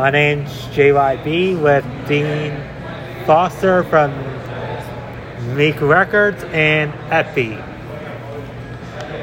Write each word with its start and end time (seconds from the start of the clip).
My 0.00 0.08
name's 0.08 0.48
JYB 0.72 1.60
with 1.60 1.84
Dean 2.08 2.56
Foster 3.26 3.82
from 3.84 4.10
Mika 5.54 5.84
Records 5.84 6.42
and 6.54 6.90
Epi. 7.12 7.50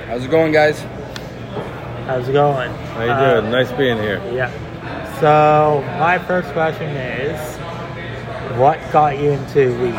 How's 0.05 0.23
it 0.23 0.29
going, 0.29 0.51
guys? 0.51 0.79
How's 2.05 2.29
it 2.29 2.33
going? 2.33 2.69
How 2.69 3.03
you 3.05 3.09
Uh, 3.09 3.41
doing? 3.41 3.51
Nice 3.51 3.71
being 3.71 3.97
here. 3.97 4.21
Yeah. 4.31 4.51
So 5.19 5.83
my 5.97 6.19
first 6.19 6.49
question 6.53 6.95
is, 6.95 7.39
what 8.59 8.77
got 8.91 9.17
you 9.17 9.31
into 9.31 9.75
weed? 9.81 9.95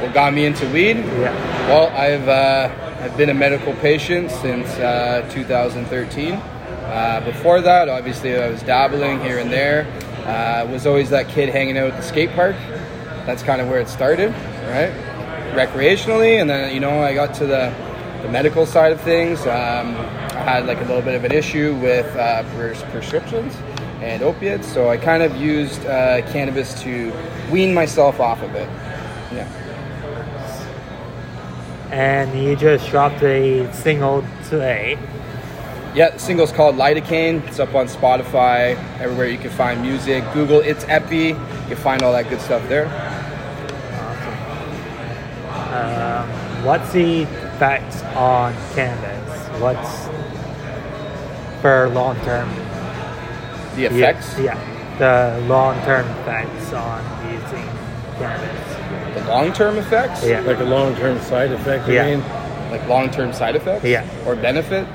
What 0.00 0.14
got 0.14 0.32
me 0.32 0.46
into 0.46 0.66
weed? 0.70 0.96
Yeah. 0.96 1.34
Well, 1.68 1.88
I've 1.88 2.26
uh, 2.26 2.70
I've 3.02 3.14
been 3.18 3.28
a 3.28 3.34
medical 3.34 3.74
patient 3.74 4.30
since 4.30 4.70
uh, 4.78 5.28
2013. 5.30 6.40
Uh, 6.90 7.24
before 7.24 7.60
that, 7.60 7.88
obviously, 7.88 8.36
I 8.36 8.48
was 8.48 8.64
dabbling 8.64 9.20
here 9.20 9.38
and 9.38 9.52
there. 9.52 9.86
Uh, 10.26 10.66
was 10.70 10.88
always 10.88 11.08
that 11.10 11.28
kid 11.28 11.48
hanging 11.48 11.78
out 11.78 11.92
at 11.92 11.96
the 11.96 12.02
skate 12.02 12.30
park. 12.32 12.56
That's 13.26 13.44
kind 13.44 13.60
of 13.60 13.68
where 13.68 13.78
it 13.78 13.88
started, 13.88 14.30
right? 14.66 14.92
Recreationally, 15.54 16.40
and 16.40 16.50
then 16.50 16.74
you 16.74 16.80
know 16.80 17.00
I 17.00 17.14
got 17.14 17.32
to 17.34 17.46
the, 17.46 17.72
the 18.22 18.28
medical 18.28 18.66
side 18.66 18.90
of 18.90 19.00
things. 19.02 19.40
Um, 19.42 19.94
I 19.94 20.42
had 20.42 20.66
like 20.66 20.78
a 20.78 20.84
little 20.84 21.00
bit 21.00 21.14
of 21.14 21.22
an 21.22 21.30
issue 21.30 21.76
with 21.76 22.06
uh, 22.16 22.42
pres- 22.56 22.82
prescriptions 22.82 23.54
and 24.00 24.24
opiates, 24.24 24.66
so 24.66 24.88
I 24.88 24.96
kind 24.96 25.22
of 25.22 25.36
used 25.36 25.86
uh, 25.86 26.22
cannabis 26.32 26.82
to 26.82 27.12
wean 27.52 27.72
myself 27.72 28.18
off 28.18 28.42
of 28.42 28.52
it. 28.56 28.68
Yeah. 29.32 29.48
And 31.92 32.36
you 32.42 32.56
just 32.56 32.90
dropped 32.90 33.22
a 33.22 33.72
single 33.72 34.24
today. 34.48 34.98
Yeah, 35.94 36.10
the 36.10 36.18
single's 36.18 36.52
called 36.52 36.76
Lidocaine. 36.76 37.44
It's 37.48 37.58
up 37.58 37.74
on 37.74 37.86
Spotify, 37.88 38.76
everywhere 39.00 39.26
you 39.26 39.38
can 39.38 39.50
find 39.50 39.82
music. 39.82 40.22
Google 40.32 40.60
It's 40.60 40.84
Epi. 40.88 41.16
You 41.28 41.34
can 41.66 41.76
find 41.76 42.02
all 42.02 42.12
that 42.12 42.28
good 42.28 42.40
stuff 42.40 42.66
there. 42.68 42.86
Um, 45.72 46.28
what's 46.64 46.92
the 46.92 47.22
effects 47.22 48.02
on 48.16 48.54
cannabis? 48.74 49.60
What's 49.60 50.06
for 51.60 51.88
long 51.90 52.16
term? 52.20 52.48
The 53.76 53.86
effects, 53.86 54.38
Yeah, 54.38 54.56
yeah, 54.98 54.98
the 55.38 55.46
long 55.48 55.74
term 55.84 56.06
effects 56.20 56.72
on 56.72 57.02
using 57.32 57.68
cannabis. 58.18 59.14
the 59.22 59.28
long 59.28 59.52
term 59.52 59.76
effects, 59.78 60.24
Yeah. 60.24 60.40
Like 60.40 60.60
a 60.60 60.64
long-term 60.64 61.20
side 61.20 61.50
effect, 61.52 61.88
you 61.88 61.94
Yeah. 61.94 62.06
mean? 62.16 62.24
like 62.70 62.86
long 62.88 63.10
term 63.10 63.32
side 63.32 63.56
effects, 63.56 63.84
Yeah. 63.84 64.04
or 64.26 64.36
benefit. 64.36 64.86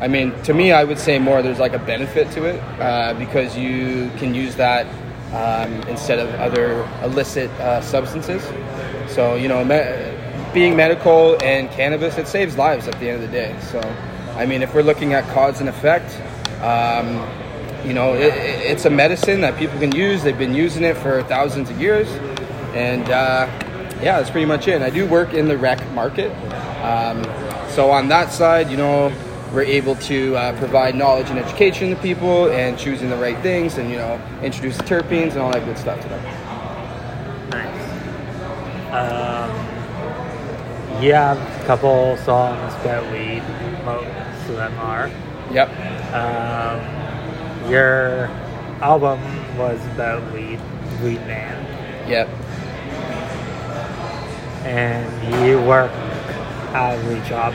I 0.00 0.08
mean, 0.08 0.32
to 0.42 0.52
me, 0.54 0.72
I 0.72 0.84
would 0.84 0.98
say 0.98 1.18
more 1.18 1.42
there's 1.42 1.58
like 1.58 1.72
a 1.72 1.78
benefit 1.78 2.30
to 2.32 2.44
it 2.44 2.60
uh, 2.80 3.14
because 3.14 3.56
you 3.56 4.10
can 4.18 4.34
use 4.34 4.54
that 4.56 4.86
um, 5.32 5.72
instead 5.88 6.18
of 6.18 6.28
other 6.34 6.82
illicit 7.02 7.50
uh, 7.52 7.80
substances. 7.80 8.42
So, 9.12 9.36
you 9.36 9.48
know, 9.48 9.64
me- 9.64 10.52
being 10.52 10.76
medical 10.76 11.42
and 11.42 11.70
cannabis, 11.70 12.18
it 12.18 12.28
saves 12.28 12.56
lives 12.58 12.88
at 12.88 12.98
the 13.00 13.08
end 13.08 13.22
of 13.22 13.30
the 13.30 13.34
day. 13.36 13.56
So, 13.70 13.80
I 14.36 14.44
mean, 14.46 14.62
if 14.62 14.74
we're 14.74 14.82
looking 14.82 15.14
at 15.14 15.26
cause 15.32 15.60
and 15.60 15.68
effect, 15.68 16.10
um, 16.62 17.26
you 17.86 17.94
know, 17.94 18.14
it, 18.14 18.34
it- 18.34 18.66
it's 18.70 18.84
a 18.84 18.90
medicine 18.90 19.40
that 19.42 19.56
people 19.58 19.78
can 19.78 19.92
use. 19.94 20.22
They've 20.22 20.36
been 20.38 20.54
using 20.54 20.84
it 20.84 20.96
for 20.98 21.22
thousands 21.24 21.70
of 21.70 21.80
years. 21.80 22.08
And 22.74 23.04
uh, 23.08 23.46
yeah, 24.02 24.18
that's 24.18 24.30
pretty 24.30 24.46
much 24.46 24.68
it. 24.68 24.82
I 24.82 24.90
do 24.90 25.06
work 25.06 25.32
in 25.32 25.48
the 25.48 25.56
rec 25.56 25.80
market. 25.92 26.30
Um, 26.84 27.24
so 27.70 27.90
on 27.90 28.08
that 28.08 28.32
side, 28.32 28.70
you 28.70 28.76
know, 28.76 29.10
we're 29.52 29.62
able 29.62 29.94
to 29.96 30.36
uh, 30.36 30.58
provide 30.58 30.94
knowledge 30.94 31.30
and 31.30 31.38
education 31.38 31.90
to 31.90 31.96
people 31.96 32.50
and 32.50 32.78
choosing 32.78 33.10
the 33.10 33.16
right 33.16 33.38
things 33.42 33.78
and, 33.78 33.90
you 33.90 33.96
know, 33.96 34.20
introduce 34.42 34.76
the 34.76 34.82
terpenes 34.84 35.32
and 35.32 35.38
all 35.38 35.52
that 35.52 35.64
good 35.64 35.78
stuff 35.78 36.00
to 36.02 36.08
them. 36.08 36.22
Nice. 37.50 37.82
Um, 38.92 39.66
have 41.12 41.38
a 41.62 41.66
couple 41.66 42.16
songs 42.18 42.74
about 42.80 43.10
weed. 43.12 43.42
Most 43.84 44.48
of 44.48 44.56
them 44.56 44.78
are. 44.78 45.10
Yep. 45.52 45.68
Um, 46.12 47.70
your 47.70 48.26
album 48.80 49.20
was 49.56 49.84
about 49.86 50.22
weed, 50.32 50.60
Weed 51.02 51.20
Man, 51.26 52.08
Yep. 52.08 52.28
and 54.64 55.46
you 55.46 55.60
work 55.62 55.92
at 56.72 56.98
a 56.98 57.24
shop. 57.26 57.54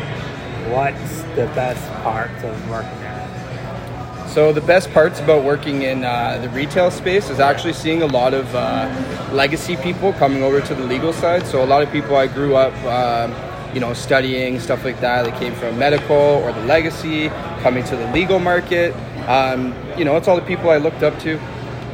What's 0.69 1.21
the 1.35 1.47
best 1.55 1.85
parts 2.03 2.43
of 2.43 2.69
working 2.69 2.99
there? 2.99 4.27
So 4.29 4.53
the 4.53 4.61
best 4.61 4.91
parts 4.91 5.19
about 5.19 5.43
working 5.43 5.81
in 5.81 6.05
uh, 6.05 6.39
the 6.41 6.47
retail 6.49 6.89
space 6.89 7.29
is 7.29 7.41
actually 7.41 7.73
seeing 7.73 8.01
a 8.01 8.05
lot 8.05 8.33
of 8.33 8.53
uh, 8.55 8.87
legacy 9.33 9.75
people 9.75 10.13
coming 10.13 10.41
over 10.41 10.61
to 10.61 10.73
the 10.73 10.85
legal 10.85 11.11
side. 11.11 11.45
So 11.45 11.61
a 11.61 11.65
lot 11.65 11.83
of 11.83 11.91
people 11.91 12.15
I 12.15 12.27
grew 12.27 12.55
up, 12.55 12.73
um, 12.85 13.35
you 13.73 13.81
know, 13.81 13.93
studying 13.93 14.59
stuff 14.61 14.85
like 14.85 15.01
that. 15.01 15.25
They 15.25 15.37
came 15.37 15.53
from 15.55 15.77
medical 15.77 16.15
or 16.15 16.53
the 16.53 16.63
legacy, 16.63 17.27
coming 17.61 17.83
to 17.85 17.97
the 17.97 18.09
legal 18.13 18.39
market. 18.39 18.95
Um, 19.27 19.75
you 19.97 20.05
know, 20.05 20.15
it's 20.15 20.29
all 20.29 20.37
the 20.37 20.47
people 20.47 20.69
I 20.69 20.77
looked 20.77 21.03
up 21.03 21.19
to, 21.19 21.37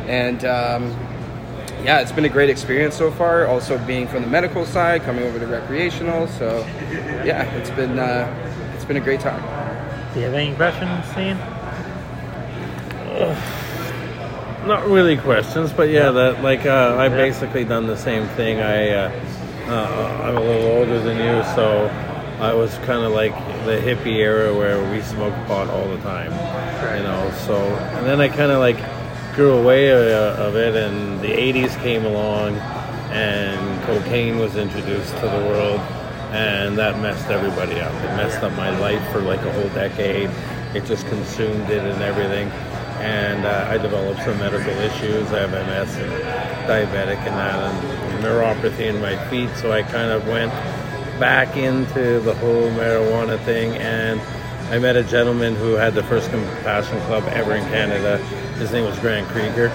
and 0.05 0.45
um, 0.45 0.95
yeah, 1.84 2.01
it's 2.01 2.11
been 2.11 2.25
a 2.25 2.29
great 2.29 2.51
experience 2.51 2.95
so 2.95 3.09
far. 3.09 3.47
Also 3.47 3.79
being 3.88 4.07
from 4.07 4.22
the 4.22 4.29
medical 4.29 4.63
side, 4.66 5.01
coming 5.01 5.23
over 5.23 5.39
to 5.39 5.47
recreational. 5.47 6.28
So 6.28 6.59
yeah, 7.25 7.51
it's 7.55 7.72
been 7.72 7.97
uh, 7.97 8.47
been 8.88 8.98
a 8.98 9.02
great 9.02 9.20
time. 9.20 9.42
Do 10.14 10.20
you 10.20 10.25
have 10.25 10.34
any 10.34 10.56
questions, 10.56 11.06
Ian? 11.18 11.38
Not 14.68 14.88
really 14.88 15.18
questions, 15.18 15.72
but 15.74 15.90
yeah, 15.90 16.12
that 16.12 16.42
like 16.44 16.66
uh, 16.66 16.96
I've 16.97 17.12
basically 17.12 17.66
done 17.66 17.88
the 17.88 17.97
same 17.97 18.28
thing. 18.30 18.59
I 18.59 18.90
uh, 18.90 19.12
uh, 19.68 20.22
I'm 20.24 20.38
a 20.38 20.42
little 20.42 20.72
older 20.72 21.00
than 21.00 21.18
you, 21.18 21.44
so 21.56 21.88
I 22.40 22.53
was 22.53 22.74
kind 22.80 23.03
of 23.03 23.12
like 23.12 23.34
the 23.66 23.78
hippie 23.78 24.18
era 24.18 24.53
where 24.53 24.80
we 24.92 25.02
smoked 25.02 25.38
pot 25.47 25.70
all 25.70 25.88
the 25.90 26.02
time, 26.02 26.31
you 26.97 27.03
know. 27.03 27.31
So 27.46 27.56
and 27.58 28.06
then 28.06 28.22
I 28.22 28.30
kind 28.30 28.52
of 28.52 28.59
like 28.59 28.78
grew 29.36 29.58
away 29.58 29.92
uh, 29.92 30.36
of 30.36 30.56
it, 30.56 30.76
and 30.76 31.20
the 31.22 31.30
'80s 31.30 31.81
came 31.81 32.06
along, 32.06 32.56
and 33.12 33.84
cocaine 33.84 34.38
was 34.38 34.56
introduced 34.56 35.14
to 35.16 35.22
the 35.22 35.46
world, 35.47 35.81
and 36.32 36.78
that 36.78 37.00
messed 37.00 37.30
everybody 37.30 37.80
up. 37.80 37.94
It 37.94 38.16
messed 38.16 38.44
up 38.44 38.54
my 38.54 38.78
life 38.80 39.06
for 39.12 39.22
like 39.22 39.42
a 39.42 39.52
whole 39.54 39.70
decade. 39.70 40.30
It 40.76 40.86
just 40.86 41.08
consumed 41.08 41.70
it 41.70 41.84
and 41.84 42.02
everything 42.02 42.52
and 43.00 43.46
uh, 43.46 43.68
I 43.70 43.78
developed 43.78 44.24
some 44.24 44.40
medical 44.40 44.72
issues. 44.72 45.32
I 45.32 45.48
have 45.48 45.52
MS 45.52 45.96
and 45.98 46.12
diabetic 46.68 47.18
and 47.18 47.36
that, 47.36 47.84
and 47.84 48.24
neuropathy 48.24 48.88
in 48.88 49.00
my 49.00 49.16
feet. 49.30 49.50
So 49.58 49.72
I 49.72 49.84
kind 49.84 50.12
of 50.12 50.28
went 50.28 50.52
back 51.20 51.56
into 51.58 52.20
the 52.20 52.34
whole 52.36 52.70
marijuana 52.72 53.44
thing, 53.46 53.76
and 53.78 54.20
I 54.74 54.80
met 54.80 54.96
a 54.96 55.04
gentleman 55.04 55.56
who 55.56 55.74
had 55.74 55.94
the 55.94 56.04
first 56.04 56.30
compassion 56.32 57.00
club 57.02 57.24
ever 57.28 57.54
in 57.54 57.64
Canada. 57.66 58.18
His 58.58 58.72
name 58.72 58.86
was 58.86 58.98
Grant 59.00 59.28
Krieger. 59.28 59.70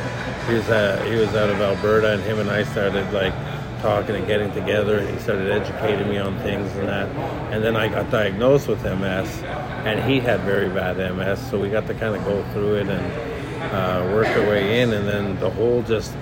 He 0.49 0.55
was 0.55 0.69
uh, 0.69 1.03
he 1.09 1.15
was 1.15 1.29
out 1.37 1.49
of 1.49 1.61
Alberta, 1.61 2.15
and 2.15 2.23
him 2.23 2.41
and 2.41 2.51
I 2.51 2.65
started 2.65 3.13
like 3.13 3.33
talking 3.83 4.15
and 4.15 4.27
getting 4.27 4.51
together. 4.53 5.05
He 5.05 5.19
started 5.19 5.51
educating 5.51 6.09
me 6.09 6.17
on 6.17 6.39
things 6.39 6.75
and 6.77 6.89
that. 6.89 7.09
And 7.53 7.63
then 7.63 7.77
I 7.77 7.89
got 7.89 8.11
diagnosed 8.11 8.69
with 8.69 8.83
MS, 8.85 9.43
and 9.85 10.03
he 10.09 10.21
had 10.21 10.41
very 10.43 10.69
bad 10.69 10.97
MS. 10.97 11.51
So 11.51 11.61
we 11.61 11.69
got 11.69 11.87
to 11.89 11.95
kind 11.95 12.15
of 12.15 12.25
go 12.25 12.43
through 12.53 12.77
it 12.77 12.89
and 12.89 13.73
uh, 13.75 14.15
work 14.15 14.29
our 14.29 14.47
way 14.49 14.81
in. 14.81 14.93
And 14.93 15.07
then 15.07 15.39
the 15.41 15.51
whole 15.51 15.83
just 15.83 16.13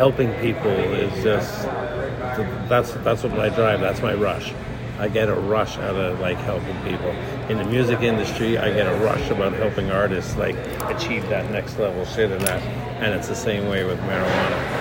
helping 0.00 0.32
people 0.40 0.70
is 0.70 1.22
just 1.22 1.66
that's 2.68 2.92
that's 3.04 3.22
what 3.22 3.32
my 3.36 3.50
drive. 3.50 3.80
That's 3.80 4.00
my 4.00 4.14
rush. 4.14 4.54
I 4.98 5.08
get 5.08 5.28
a 5.28 5.34
rush 5.34 5.78
out 5.78 5.96
of 5.96 6.20
like 6.20 6.36
helping 6.38 6.76
people 6.82 7.10
in 7.48 7.58
the 7.58 7.64
music 7.64 8.00
industry. 8.00 8.58
I 8.58 8.72
get 8.72 8.86
a 8.86 8.96
rush 9.04 9.30
about 9.30 9.52
helping 9.54 9.90
artists 9.90 10.36
like 10.36 10.56
achieve 10.88 11.28
that 11.28 11.50
next 11.50 11.78
level 11.78 12.04
shit 12.04 12.30
and 12.30 12.40
that. 12.42 12.62
And 13.02 13.14
it's 13.14 13.28
the 13.28 13.36
same 13.36 13.68
way 13.68 13.84
with 13.84 13.98
marijuana. 14.00 14.79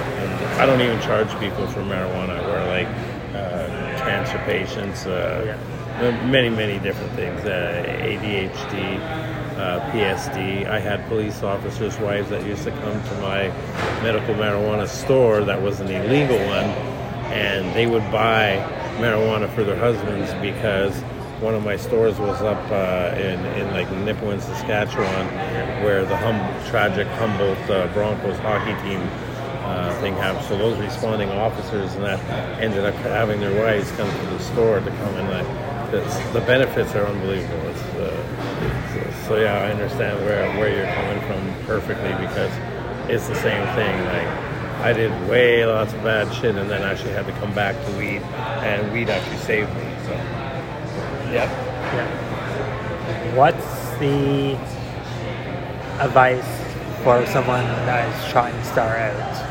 I 0.59 0.65
don't 0.65 0.81
even 0.81 0.99
charge 0.99 1.29
people 1.39 1.65
for 1.67 1.79
marijuana. 1.79 2.45
Where 2.45 2.67
like 2.67 2.87
uh, 3.33 3.97
cancer 3.99 4.37
patients, 4.39 5.05
uh, 5.05 5.57
many 6.25 6.49
many 6.49 6.79
different 6.79 7.13
things, 7.13 7.39
uh, 7.45 7.85
ADHD, 8.01 8.99
uh, 9.57 9.79
PSD. 9.91 10.67
I 10.67 10.79
had 10.79 11.07
police 11.07 11.43
officers' 11.43 11.97
wives 11.99 12.29
that 12.31 12.45
used 12.45 12.65
to 12.65 12.71
come 12.71 13.01
to 13.01 13.13
my 13.21 13.47
medical 14.03 14.35
marijuana 14.35 14.85
store 14.85 15.45
that 15.45 15.61
was 15.61 15.79
an 15.79 15.87
illegal 15.87 16.37
one, 16.47 16.69
and 17.31 17.73
they 17.73 17.87
would 17.87 18.11
buy 18.11 18.57
marijuana 18.97 19.49
for 19.55 19.63
their 19.63 19.77
husbands 19.77 20.33
because 20.41 20.93
one 21.39 21.55
of 21.55 21.63
my 21.63 21.77
stores 21.77 22.19
was 22.19 22.41
up 22.41 22.61
uh, 22.69 23.15
in, 23.15 23.39
in 23.55 23.71
like 23.71 23.87
Nipawin, 23.87 24.41
Saskatchewan, 24.41 25.27
where 25.85 26.03
the 26.03 26.17
hum- 26.17 26.69
tragic 26.69 27.07
Humboldt 27.07 27.57
uh, 27.69 27.87
Broncos 27.93 28.37
hockey 28.39 28.75
team 28.83 28.99
uh, 29.69 30.01
thing 30.01 30.15
happened. 30.15 30.45
So 30.45 30.57
those 30.57 30.77
responding 30.79 31.29
officers 31.29 31.93
and 31.95 32.03
that 32.03 32.19
ended 32.59 32.85
up 32.85 32.95
having 32.95 33.39
their 33.39 33.55
wives 33.61 33.91
come 33.91 34.09
to 34.09 34.25
the 34.27 34.39
store 34.39 34.79
to 34.79 34.89
come 34.89 35.15
and 35.15 35.29
like, 35.29 35.93
it's, 35.93 36.17
the 36.33 36.41
benefits 36.41 36.95
are 36.95 37.05
unbelievable. 37.05 37.69
It's, 37.69 37.81
uh, 37.95 38.93
so, 38.93 39.27
so 39.27 39.35
yeah, 39.37 39.61
I 39.61 39.71
understand 39.71 40.19
where, 40.25 40.47
where 40.57 40.69
you're 40.75 40.93
coming 40.93 41.19
from 41.27 41.65
perfectly 41.65 42.11
because 42.25 42.51
it's 43.09 43.27
the 43.27 43.35
same 43.35 43.65
thing. 43.75 44.05
Like 44.05 44.27
I 44.81 44.93
did 44.93 45.11
way 45.29 45.65
lots 45.65 45.93
of 45.93 46.03
bad 46.03 46.33
shit, 46.33 46.55
and 46.55 46.69
then 46.69 46.83
actually 46.83 47.11
had 47.11 47.25
to 47.25 47.33
come 47.33 47.53
back 47.53 47.75
to 47.85 47.91
weed, 47.97 48.21
and 48.63 48.91
weed 48.93 49.09
actually 49.09 49.37
saved 49.39 49.69
me. 49.75 49.83
So 50.05 50.11
Yeah. 51.31 51.49
Yeah. 51.93 53.35
What's 53.35 53.89
the 53.99 54.55
advice 56.01 56.47
for 57.03 57.25
someone 57.25 57.65
that 57.85 58.07
is 58.07 58.31
trying 58.31 58.53
to 58.53 58.63
start 58.65 58.99
out 58.99 59.48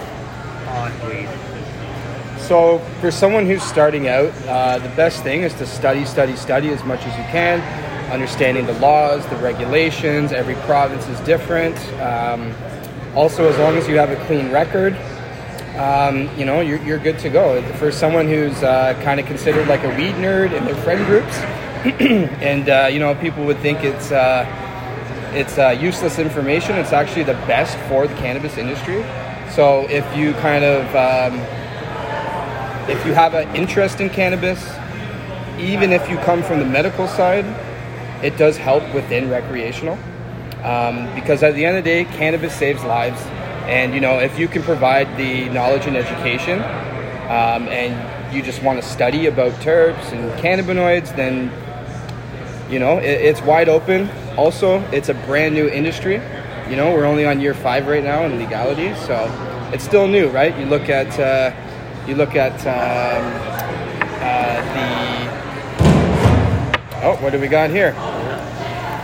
on? 0.69 2.39
So, 2.49 2.79
for 3.01 3.11
someone 3.11 3.45
who's 3.45 3.63
starting 3.63 4.09
out, 4.09 4.33
uh, 4.47 4.79
the 4.79 4.89
best 4.91 5.23
thing 5.23 5.43
is 5.43 5.53
to 5.55 5.67
study, 5.67 6.07
study, 6.07 6.35
study 6.35 6.71
as 6.71 6.83
much 6.85 7.01
as 7.05 7.17
you 7.19 7.25
can, 7.25 7.61
understanding 8.11 8.65
the 8.65 8.73
laws, 8.75 9.27
the 9.27 9.37
regulations. 9.37 10.33
Every 10.33 10.55
province 10.67 11.07
is 11.09 11.21
different. 11.21 11.77
Um, 12.01 12.55
also, 13.15 13.49
as 13.49 13.59
long 13.59 13.77
as 13.77 13.87
you 13.87 13.99
have 13.99 14.11
a 14.11 14.17
clean 14.25 14.51
record, 14.51 14.97
um, 15.77 16.29
you 16.39 16.45
know, 16.45 16.61
you're, 16.61 16.83
you're 16.83 16.99
good 16.99 17.19
to 17.19 17.29
go. 17.29 17.61
For 17.75 17.93
someone 17.93 18.27
who's 18.27 18.63
uh, 18.63 18.99
kind 19.03 19.21
of 19.21 19.27
considered 19.27 19.69
like 19.69 19.85
a 19.85 19.89
weed 19.91 20.15
nerd 20.15 20.53
in 20.53 20.65
their 20.65 20.77
friend 20.77 21.05
groups, 21.05 21.37
and 22.43 22.69
uh, 22.69 22.89
you 22.91 22.99
know, 22.99 23.15
people 23.15 23.45
would 23.45 23.59
think 23.59 23.85
it's 23.85 24.11
uh, 24.11 24.47
it's 25.35 25.59
uh, 25.59 25.77
useless 25.79 26.19
information. 26.19 26.77
It's 26.77 26.93
actually 26.93 27.25
the 27.25 27.35
best 27.47 27.77
for 27.91 28.07
the 28.07 28.15
cannabis 28.15 28.57
industry. 28.57 29.05
So 29.59 29.89
if 29.91 30.07
you 30.17 30.35
kind 30.35 30.63
of 30.63 30.85
um, 30.95 31.41
if 32.89 33.05
you 33.05 33.13
have 33.13 33.35
an 33.35 33.57
interest 33.57 34.01
in 34.01 34.09
cannabis, 34.09 34.65
even 35.59 35.93
if 35.93 36.09
you 36.09 36.17
come 36.19 36.45
from 36.45 36.61
the 36.61 36.65
medical 36.65 37.09
side, 37.09 37.45
it 38.23 38.37
does 38.37 38.57
help 38.57 38.85
within 38.95 39.29
recreational. 39.29 39.99
Um, 40.63 41.13
because 41.13 41.43
at 41.43 41.57
the 41.57 41.65
end 41.65 41.77
of 41.77 41.83
the 41.83 41.91
day, 41.91 42.05
cannabis 42.05 42.55
saves 42.55 42.85
lives. 42.85 43.21
And 43.67 43.95
you 43.95 44.01
know, 44.01 44.21
if 44.21 44.39
you 44.39 44.47
can 44.47 44.63
provide 44.63 45.17
the 45.17 45.49
knowledge 45.49 45.87
and 45.87 45.97
education, 45.97 46.61
um, 47.25 47.67
and 47.67 48.33
you 48.33 48.45
just 48.45 48.63
want 48.63 48.81
to 48.81 48.89
study 48.89 49.27
about 49.27 49.51
terps 49.55 50.13
and 50.13 50.31
cannabinoids, 50.39 51.17
then 51.17 51.51
you 52.71 52.79
know 52.79 52.99
it, 52.99 53.07
it's 53.07 53.43
wide 53.43 53.69
open. 53.69 54.09
Also, 54.37 54.83
it's 54.93 55.09
a 55.09 55.15
brand 55.15 55.53
new 55.53 55.69
industry. 55.69 56.23
You 56.71 56.77
know, 56.77 56.93
we're 56.93 57.07
only 57.07 57.27
on 57.27 57.41
year 57.41 57.55
five 57.55 57.89
right 57.89 58.05
now 58.05 58.23
in 58.23 58.39
legality, 58.39 58.95
so 58.95 59.48
it's 59.73 59.85
still 59.85 60.07
new, 60.07 60.29
right? 60.29 60.57
You 60.59 60.67
look 60.67 60.89
at 60.89 61.19
uh, 61.19 61.53
you 62.07 62.15
look 62.15 62.35
at 62.35 62.53
um, 62.67 63.25
uh, 64.21 64.75
the 64.75 64.89
oh, 67.05 67.17
what 67.21 67.33
do 67.33 67.41
we 67.41 67.49
got 67.49 67.71
here? 67.71 67.93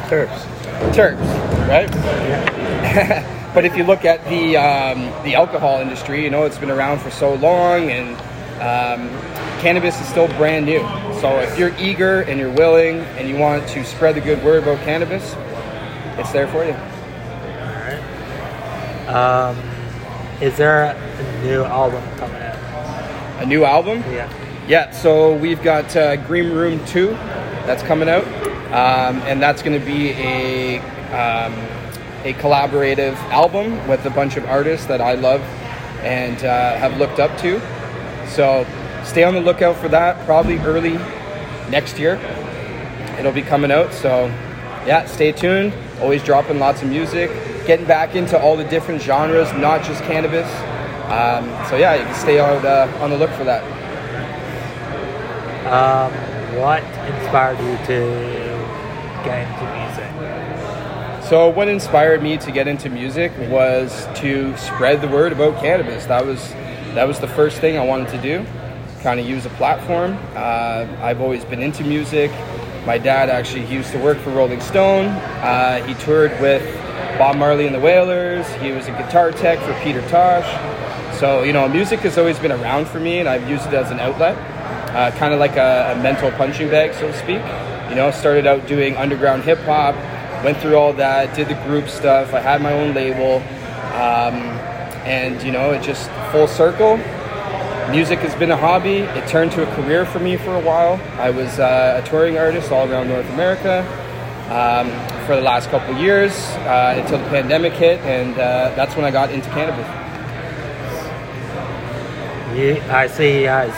Terps. 0.08 0.44
Terps, 0.92 1.20
right? 1.68 1.90
but 3.54 3.64
if 3.64 3.76
you 3.76 3.84
look 3.84 4.04
at 4.04 4.24
the 4.26 4.56
um, 4.56 5.10
the 5.24 5.34
alcohol 5.34 5.80
industry, 5.80 6.22
you 6.24 6.30
know 6.30 6.44
it's 6.44 6.58
been 6.58 6.70
around 6.70 7.00
for 7.00 7.10
so 7.10 7.34
long, 7.34 7.90
and 7.90 8.16
um, 8.60 9.08
cannabis 9.60 10.00
is 10.00 10.06
still 10.08 10.28
brand 10.36 10.66
new. 10.66 10.80
So 11.20 11.40
if 11.40 11.58
you're 11.58 11.74
eager 11.78 12.22
and 12.22 12.38
you're 12.38 12.52
willing 12.52 13.00
and 13.16 13.28
you 13.28 13.36
want 13.36 13.66
to 13.68 13.84
spread 13.84 14.14
the 14.14 14.20
good 14.20 14.42
word 14.44 14.62
about 14.62 14.78
cannabis, 14.84 15.34
it's 16.18 16.30
there 16.32 16.46
for 16.48 16.64
you. 16.64 16.74
Alright. 17.62 18.00
Um, 19.08 19.56
is 20.44 20.54
there 20.58 20.84
a 20.84 21.42
new 21.42 21.64
album 21.64 22.02
coming 22.18 22.42
out? 22.42 23.42
A 23.42 23.46
new 23.46 23.64
album? 23.64 24.00
Yeah. 24.12 24.30
Yeah, 24.68 24.90
so 24.90 25.34
we've 25.34 25.62
got 25.62 25.96
uh, 25.96 26.16
Green 26.16 26.50
Room 26.50 26.84
2 26.84 27.08
that's 27.64 27.82
coming 27.82 28.10
out, 28.10 28.26
um, 28.68 29.22
and 29.22 29.40
that's 29.40 29.62
going 29.62 29.78
to 29.78 29.84
be 29.84 30.10
a, 30.10 30.80
um, 31.12 31.54
a 32.24 32.34
collaborative 32.34 33.14
album 33.30 33.88
with 33.88 34.04
a 34.04 34.10
bunch 34.10 34.36
of 34.36 34.44
artists 34.44 34.86
that 34.86 35.00
I 35.00 35.14
love 35.14 35.40
and 36.02 36.36
uh, 36.44 36.76
have 36.76 36.98
looked 36.98 37.20
up 37.20 37.38
to. 37.38 37.58
So 38.28 38.66
stay 39.02 39.24
on 39.24 39.32
the 39.32 39.40
lookout 39.40 39.76
for 39.76 39.88
that, 39.88 40.26
probably 40.26 40.58
early 40.58 40.98
next 41.70 41.98
year. 41.98 42.16
It'll 43.18 43.32
be 43.32 43.42
coming 43.42 43.72
out, 43.72 43.94
so 43.94 44.26
yeah, 44.86 45.06
stay 45.06 45.32
tuned. 45.32 45.72
Always 46.00 46.22
dropping 46.22 46.58
lots 46.58 46.82
of 46.82 46.90
music, 46.90 47.30
getting 47.66 47.86
back 47.86 48.14
into 48.14 48.40
all 48.40 48.56
the 48.56 48.64
different 48.64 49.02
genres, 49.02 49.52
not 49.54 49.82
just 49.82 50.02
cannabis. 50.04 50.48
Um, 51.10 51.44
so 51.68 51.76
yeah, 51.76 51.94
you 51.94 52.04
can 52.04 52.14
stay 52.14 52.38
on, 52.38 52.64
uh, 52.64 52.98
on 53.00 53.10
the 53.10 53.18
look 53.18 53.30
for 53.30 53.44
that. 53.44 53.62
Um, 55.66 56.12
what 56.58 56.82
inspired 56.82 57.58
you 57.58 57.76
to 57.86 59.24
get 59.24 59.48
into 59.48 59.64
music? 59.74 59.84
So 61.28 61.48
what 61.48 61.68
inspired 61.68 62.22
me 62.22 62.36
to 62.36 62.52
get 62.52 62.68
into 62.68 62.90
music 62.90 63.32
was 63.48 64.06
to 64.16 64.56
spread 64.56 65.00
the 65.00 65.08
word 65.08 65.32
about 65.32 65.60
cannabis. 65.60 66.04
That 66.06 66.26
was 66.26 66.50
that 66.94 67.08
was 67.08 67.18
the 67.18 67.28
first 67.28 67.58
thing 67.58 67.76
I 67.76 67.84
wanted 67.84 68.08
to 68.10 68.22
do. 68.22 68.46
Kind 69.02 69.18
of 69.18 69.26
use 69.26 69.46
a 69.46 69.50
platform. 69.50 70.18
Uh, 70.34 70.86
I've 71.00 71.20
always 71.20 71.44
been 71.44 71.62
into 71.62 71.82
music. 71.82 72.30
My 72.86 72.98
dad 72.98 73.30
actually 73.30 73.64
used 73.66 73.90
to 73.92 73.98
work 73.98 74.18
for 74.18 74.30
Rolling 74.30 74.60
Stone. 74.60 75.06
Uh, 75.06 75.84
he 75.86 75.94
toured 75.94 76.38
with 76.40 76.62
Bob 77.18 77.36
Marley 77.36 77.66
and 77.66 77.74
the 77.74 77.80
Wailers. 77.80 78.46
He 78.54 78.72
was 78.72 78.88
a 78.88 78.90
guitar 78.90 79.30
tech 79.30 79.58
for 79.60 79.72
Peter 79.84 80.00
Tosh. 80.08 80.48
So 81.18 81.42
you 81.42 81.52
know, 81.52 81.68
music 81.68 82.00
has 82.00 82.18
always 82.18 82.38
been 82.38 82.52
around 82.52 82.88
for 82.88 82.98
me, 82.98 83.18
and 83.20 83.28
I've 83.28 83.48
used 83.48 83.66
it 83.66 83.74
as 83.74 83.90
an 83.90 84.00
outlet, 84.00 84.36
uh, 84.94 85.10
kind 85.16 85.32
of 85.32 85.40
like 85.40 85.56
a, 85.56 85.94
a 85.96 86.02
mental 86.02 86.30
punching 86.32 86.68
bag, 86.68 86.92
so 86.94 87.06
to 87.06 87.18
speak. 87.18 87.42
You 87.88 87.96
know, 87.96 88.10
started 88.10 88.46
out 88.46 88.66
doing 88.66 88.96
underground 88.96 89.44
hip 89.44 89.58
hop, 89.60 89.94
went 90.44 90.58
through 90.58 90.74
all 90.74 90.92
that, 90.94 91.34
did 91.36 91.48
the 91.48 91.54
group 91.66 91.88
stuff. 91.88 92.34
I 92.34 92.40
had 92.40 92.60
my 92.60 92.72
own 92.72 92.94
label, 92.94 93.36
um, 93.94 94.34
and 95.06 95.40
you 95.42 95.52
know, 95.52 95.72
it 95.72 95.82
just 95.82 96.10
full 96.32 96.48
circle. 96.48 96.96
Music 97.90 98.18
has 98.20 98.34
been 98.34 98.50
a 98.50 98.56
hobby. 98.56 98.98
It 98.98 99.28
turned 99.28 99.52
to 99.52 99.62
a 99.62 99.74
career 99.76 100.04
for 100.04 100.18
me 100.18 100.36
for 100.36 100.56
a 100.56 100.60
while. 100.60 101.00
I 101.18 101.30
was 101.30 101.60
uh, 101.60 102.00
a 102.02 102.08
touring 102.08 102.38
artist 102.38 102.72
all 102.72 102.90
around 102.90 103.08
North 103.08 103.28
America 103.30 103.86
um, 104.50 104.90
for 105.26 105.34
the 105.36 105.42
last 105.42 105.70
couple 105.70 105.96
years 105.96 106.32
uh, 106.66 106.94
until 106.98 107.18
the 107.18 107.24
pandemic 107.30 107.72
hit, 107.72 108.00
and 108.00 108.34
uh, 108.34 108.72
that's 108.76 108.94
when 108.96 109.04
I 109.04 109.10
got 109.10 109.30
into 109.30 109.48
cannabis. 109.50 109.86
You, 112.58 112.80
I 112.88 113.08
see 113.08 113.38
you 113.40 113.44
guys 113.46 113.72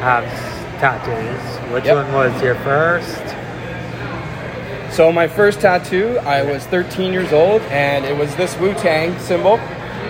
have 0.00 0.24
tattoos. 0.80 1.72
Which 1.72 1.84
Yep. 1.86 1.96
one 1.96 2.12
was 2.12 2.42
your 2.42 2.54
first? 2.56 3.16
So 4.94 5.10
my 5.12 5.28
first 5.28 5.60
tattoo, 5.60 6.18
I 6.18 6.42
was 6.42 6.64
13 6.66 7.12
years 7.12 7.32
old, 7.32 7.62
and 7.62 8.04
it 8.04 8.16
was 8.16 8.34
this 8.36 8.56
Wu 8.58 8.74
Tang 8.74 9.18
symbol. 9.18 9.58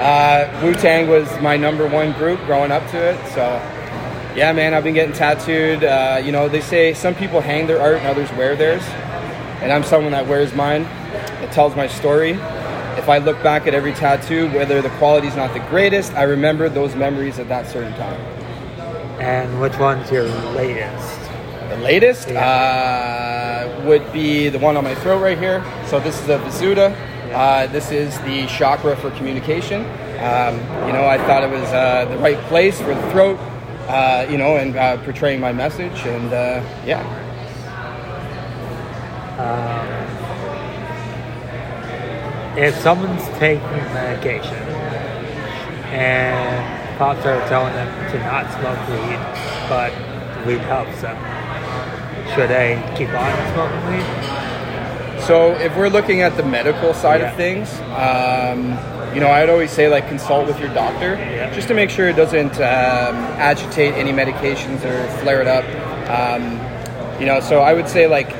Uh, 0.00 0.49
Wu 0.62 0.75
Tang 0.75 1.09
was 1.09 1.28
my 1.40 1.57
number 1.57 1.87
one 1.87 2.12
group 2.12 2.40
growing 2.47 2.71
up 2.73 2.88
to 2.90 2.97
it. 2.97 3.18
So, 3.35 3.42
yeah, 4.35 4.52
man, 4.52 4.75
I've 4.75 4.85
been 4.85 4.95
getting 4.95 5.14
tattooed. 5.14 5.85
Uh, 5.85 6.21
you 6.25 6.33
know, 6.33 6.49
they 6.49 6.61
say 6.61 6.95
some 6.95 7.14
people 7.14 7.40
hang 7.40 7.66
their 7.66 7.80
art 7.80 7.97
and 7.99 8.07
others 8.07 8.30
wear 8.33 8.57
theirs, 8.57 8.83
and 9.61 9.73
I'm 9.73 9.83
someone 9.83 10.12
that 10.12 10.27
wears 10.27 10.55
mine. 10.55 10.83
It 11.43 11.53
tells 11.53 11.75
my 11.77 11.87
story. 11.87 12.33
If 12.99 13.09
I 13.09 13.19
look 13.19 13.43
back 13.43 13.67
at 13.67 13.75
every 13.75 13.93
tattoo, 13.93 14.50
whether 14.53 14.83
the 14.83 14.91
quality's 14.91 15.37
not 15.37 15.53
the 15.55 15.61
greatest, 15.71 16.12
I 16.15 16.25
remember 16.25 16.69
those 16.69 16.95
memories 16.95 17.38
at 17.38 17.49
that 17.49 17.67
certain 17.67 17.93
time. 17.95 18.21
And 19.21 19.61
which 19.61 19.77
one's 19.79 20.11
your 20.11 20.25
latest? 20.25 21.21
The 21.71 21.79
latest 21.79 22.29
uh, 22.29 23.83
would 23.85 24.12
be 24.12 24.49
the 24.49 24.59
one 24.59 24.77
on 24.77 24.85
my 24.85 24.95
throat 24.97 25.21
right 25.21 25.38
here. 25.38 25.65
So 25.87 26.00
this 26.00 26.21
is 26.21 26.29
a 26.29 26.38
Vishuddha. 26.38 27.33
Uh, 27.33 27.67
this 27.67 27.91
is 27.91 28.19
the 28.21 28.47
chakra 28.47 28.97
for 28.97 29.11
communication. 29.12 29.83
Um, 30.19 30.57
you 30.87 30.93
know, 30.93 31.07
I 31.07 31.19
thought 31.27 31.45
it 31.45 31.50
was 31.50 31.69
uh, 31.73 32.07
the 32.11 32.19
right 32.19 32.38
place 32.49 32.81
for 32.81 32.95
the 32.95 33.11
throat. 33.11 33.38
Uh, 33.88 34.27
you 34.29 34.37
know, 34.37 34.57
and 34.57 34.77
uh, 34.77 35.03
portraying 35.03 35.41
my 35.41 35.50
message, 35.50 35.99
and 36.05 36.31
uh, 36.31 36.61
yeah. 39.38 40.14
If 42.57 42.75
someone's 42.78 43.26
taking 43.38 43.62
medication 43.95 44.57
and 45.95 46.99
cops 46.99 47.25
are 47.25 47.40
telling 47.49 47.73
them 47.75 48.11
to 48.12 48.18
not 48.25 48.50
smoke 48.59 48.78
weed, 48.88 49.18
but 49.68 49.92
weed 50.47 50.59
helps 50.66 51.00
them, 51.00 51.16
should 52.35 52.49
they 52.50 52.83
keep 52.97 53.11
on 53.11 53.33
smoking 53.54 53.87
weed? 53.92 54.04
So 55.23 55.52
if 55.52 55.76
we're 55.76 55.88
looking 55.88 56.23
at 56.23 56.37
the 56.37 56.42
medical 56.42 56.95
side 56.95 57.21
Yeah. 57.21 57.30
of 57.30 57.37
things, 57.37 57.80
um, 57.97 58.76
you 59.14 59.21
know, 59.21 59.28
I'd 59.30 59.49
always 59.50 59.71
say 59.71 59.88
like 59.88 60.09
consult 60.09 60.47
with 60.49 60.59
your 60.59 60.73
doctor 60.75 61.14
Yeah. 61.14 61.50
just 61.54 61.68
to 61.68 61.75
make 61.75 61.90
sure 61.90 62.09
it 62.09 62.16
doesn't 62.16 62.54
um, 62.57 63.16
agitate 63.38 63.95
any 63.95 64.12
medications 64.12 64.85
or 64.85 65.07
flare 65.21 65.40
it 65.40 65.47
up. 65.47 65.64
Um, 66.11 66.59
you 67.21 67.26
know, 67.26 67.40
so 67.40 67.61
I 67.61 67.73
would 67.73 67.88
say 67.88 68.07
like 68.07 68.30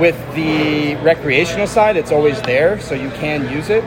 with 0.00 0.16
the 0.34 0.96
recreational 0.96 1.66
side, 1.66 1.96
it's 1.96 2.12
always 2.12 2.40
there, 2.42 2.78
so 2.80 2.94
you 2.94 3.10
can 3.10 3.50
use 3.50 3.68
it. 3.70 3.82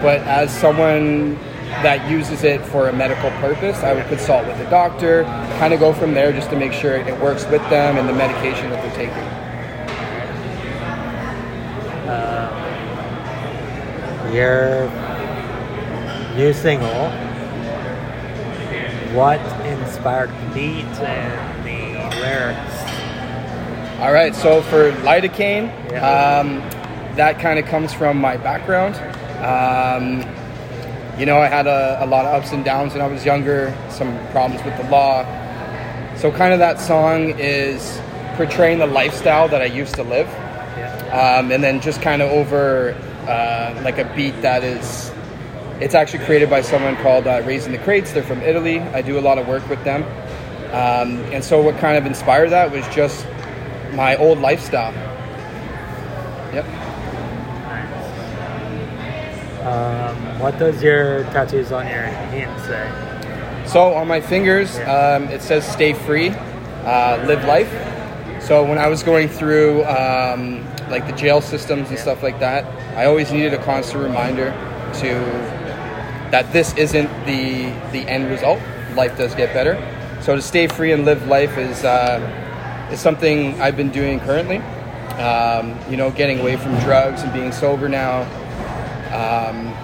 But 0.00 0.20
as 0.20 0.50
someone 0.56 1.36
that 1.82 2.08
uses 2.10 2.44
it 2.44 2.64
for 2.66 2.88
a 2.88 2.92
medical 2.92 3.30
purpose, 3.40 3.78
I 3.78 3.92
would 3.92 4.06
consult 4.06 4.46
with 4.46 4.58
a 4.60 4.70
doctor, 4.70 5.24
kind 5.58 5.74
of 5.74 5.80
go 5.80 5.92
from 5.92 6.14
there 6.14 6.32
just 6.32 6.50
to 6.50 6.56
make 6.56 6.72
sure 6.72 6.96
it 6.96 7.20
works 7.20 7.44
with 7.46 7.62
them 7.70 7.96
and 7.96 8.08
the 8.08 8.12
medication 8.12 8.70
that 8.70 8.82
they're 8.82 8.94
taking. 8.94 9.24
Uh, 12.08 12.50
Your 14.32 14.88
new 16.36 16.52
single. 16.52 17.10
What 19.14 19.40
inspired 19.66 20.30
the 20.30 20.54
beat 20.54 20.84
and 21.00 21.64
the 21.64 22.16
lyrics? 22.20 22.75
All 23.98 24.12
right, 24.12 24.34
so 24.34 24.60
for 24.60 24.92
lidocaine, 24.92 25.70
um, 26.02 26.58
that 27.16 27.40
kind 27.40 27.58
of 27.58 27.64
comes 27.64 27.94
from 27.94 28.18
my 28.20 28.36
background. 28.36 28.94
Um, 29.42 30.20
you 31.18 31.24
know, 31.24 31.38
I 31.38 31.46
had 31.46 31.66
a, 31.66 32.04
a 32.04 32.06
lot 32.06 32.26
of 32.26 32.34
ups 32.34 32.52
and 32.52 32.62
downs 32.62 32.92
when 32.92 33.00
I 33.00 33.06
was 33.06 33.24
younger, 33.24 33.74
some 33.88 34.14
problems 34.32 34.62
with 34.66 34.76
the 34.76 34.86
law. 34.90 35.24
So, 36.16 36.30
kind 36.30 36.52
of 36.52 36.58
that 36.58 36.78
song 36.78 37.38
is 37.38 37.98
portraying 38.34 38.80
the 38.80 38.86
lifestyle 38.86 39.48
that 39.48 39.62
I 39.62 39.66
used 39.66 39.94
to 39.94 40.02
live, 40.02 40.26
Yeah. 40.76 41.38
um, 41.40 41.50
and 41.50 41.64
then 41.64 41.80
just 41.80 42.02
kind 42.02 42.20
of 42.20 42.30
over 42.30 42.92
uh, 43.26 43.80
like 43.82 43.96
a 43.96 44.04
beat 44.14 44.42
that 44.42 44.62
is. 44.62 45.10
It's 45.80 45.94
actually 45.94 46.24
created 46.26 46.50
by 46.50 46.60
someone 46.60 46.96
called 46.96 47.26
uh, 47.26 47.42
Raising 47.46 47.72
the 47.72 47.78
Crates. 47.78 48.12
They're 48.12 48.22
from 48.22 48.42
Italy. 48.42 48.80
I 48.80 49.00
do 49.00 49.18
a 49.18 49.20
lot 49.20 49.38
of 49.38 49.48
work 49.48 49.66
with 49.70 49.82
them. 49.84 50.02
Um, 50.72 51.18
and 51.32 51.42
so, 51.42 51.62
what 51.62 51.78
kind 51.78 51.96
of 51.96 52.04
inspired 52.04 52.50
that 52.50 52.70
was 52.70 52.86
just 52.88 53.26
my 53.94 54.16
old 54.16 54.38
lifestyle. 54.40 54.92
Yep. 56.52 56.64
Um, 59.66 60.38
what 60.38 60.58
does 60.58 60.82
your 60.82 61.24
tattoos 61.24 61.72
on 61.72 61.86
your 61.86 62.02
hand 62.02 62.60
say? 62.62 63.68
So 63.68 63.94
on 63.94 64.06
my 64.06 64.20
fingers, 64.20 64.78
Yeah. 64.78 65.16
um, 65.16 65.24
it 65.28 65.42
says 65.42 65.64
"Stay 65.66 65.92
free, 65.92 66.30
uh, 66.84 67.18
live 67.26 67.44
life." 67.44 67.68
So 68.40 68.62
when 68.62 68.78
I 68.78 68.86
was 68.86 69.02
going 69.02 69.28
through 69.28 69.84
um, 69.86 70.64
like 70.88 71.06
the 71.06 71.12
jail 71.14 71.40
systems 71.40 71.88
and 71.88 71.96
Yeah. 71.96 72.02
stuff 72.02 72.22
like 72.22 72.38
that, 72.38 72.64
I 72.96 73.06
always 73.06 73.32
needed 73.32 73.54
a 73.54 73.58
constant 73.58 74.04
reminder 74.04 74.54
to 75.00 75.14
that 76.30 76.52
this 76.52 76.72
isn't 76.76 77.10
the 77.26 77.72
the 77.90 78.08
end 78.08 78.30
result. 78.30 78.60
Life 78.94 79.18
does 79.18 79.34
get 79.34 79.52
better. 79.52 79.76
So 80.20 80.36
to 80.36 80.42
stay 80.42 80.68
free 80.68 80.92
and 80.92 81.04
live 81.04 81.26
life 81.26 81.58
is 81.58 81.84
uh, 81.84 82.20
is 82.90 83.00
something 83.00 83.60
I've 83.60 83.76
been 83.76 83.90
doing 83.90 84.20
currently. 84.20 84.58
Um, 85.20 85.78
you 85.90 85.96
know, 85.96 86.10
getting 86.10 86.40
away 86.40 86.56
from 86.56 86.78
drugs 86.80 87.22
and 87.22 87.32
being 87.32 87.52
sober 87.52 87.88
now. 87.88 88.22
Um, 89.12 89.74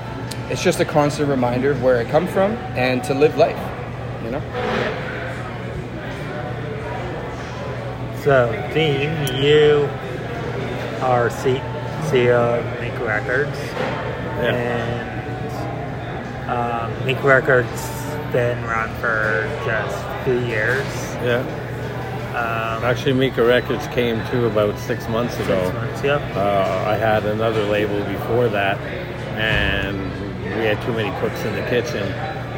it's 0.50 0.62
just 0.62 0.80
a 0.80 0.84
constant 0.84 1.28
reminder 1.28 1.70
of 1.70 1.82
where 1.82 1.98
I 1.98 2.04
come 2.04 2.26
from 2.26 2.52
and 2.76 3.02
to 3.04 3.14
live 3.14 3.36
life. 3.36 3.58
You 4.24 4.32
know. 4.32 4.42
So, 8.22 8.52
Dean, 8.72 9.10
you 9.42 9.88
are 11.00 11.28
C- 11.30 11.60
CEO 12.08 12.58
of 12.58 12.80
Mika 12.80 13.04
Records. 13.04 13.58
Yeah. 14.38 14.54
And 16.46 16.50
um, 16.50 17.06
Mika 17.06 17.22
Records 17.26 17.68
been 18.32 18.62
around 18.64 18.94
for 19.00 19.48
just 19.64 19.96
a 19.96 20.22
few 20.24 20.38
years. 20.46 20.84
Yeah. 21.24 21.42
Um, 22.32 22.82
Actually, 22.84 23.12
Mika 23.14 23.44
Records 23.44 23.86
came 23.88 24.16
to 24.30 24.46
about 24.46 24.78
six 24.78 25.06
months 25.08 25.34
ago. 25.38 25.62
six 25.64 25.74
months, 25.74 26.02
yep. 26.02 26.20
Uh, 26.36 26.84
I 26.86 26.96
had 26.96 27.24
another 27.26 27.64
label 27.66 28.02
before 28.04 28.48
that, 28.48 28.78
and 29.38 29.98
we 30.58 30.64
had 30.64 30.80
too 30.82 30.92
many 30.92 31.10
cooks 31.20 31.44
in 31.44 31.54
the 31.54 31.62
kitchen, 31.68 32.02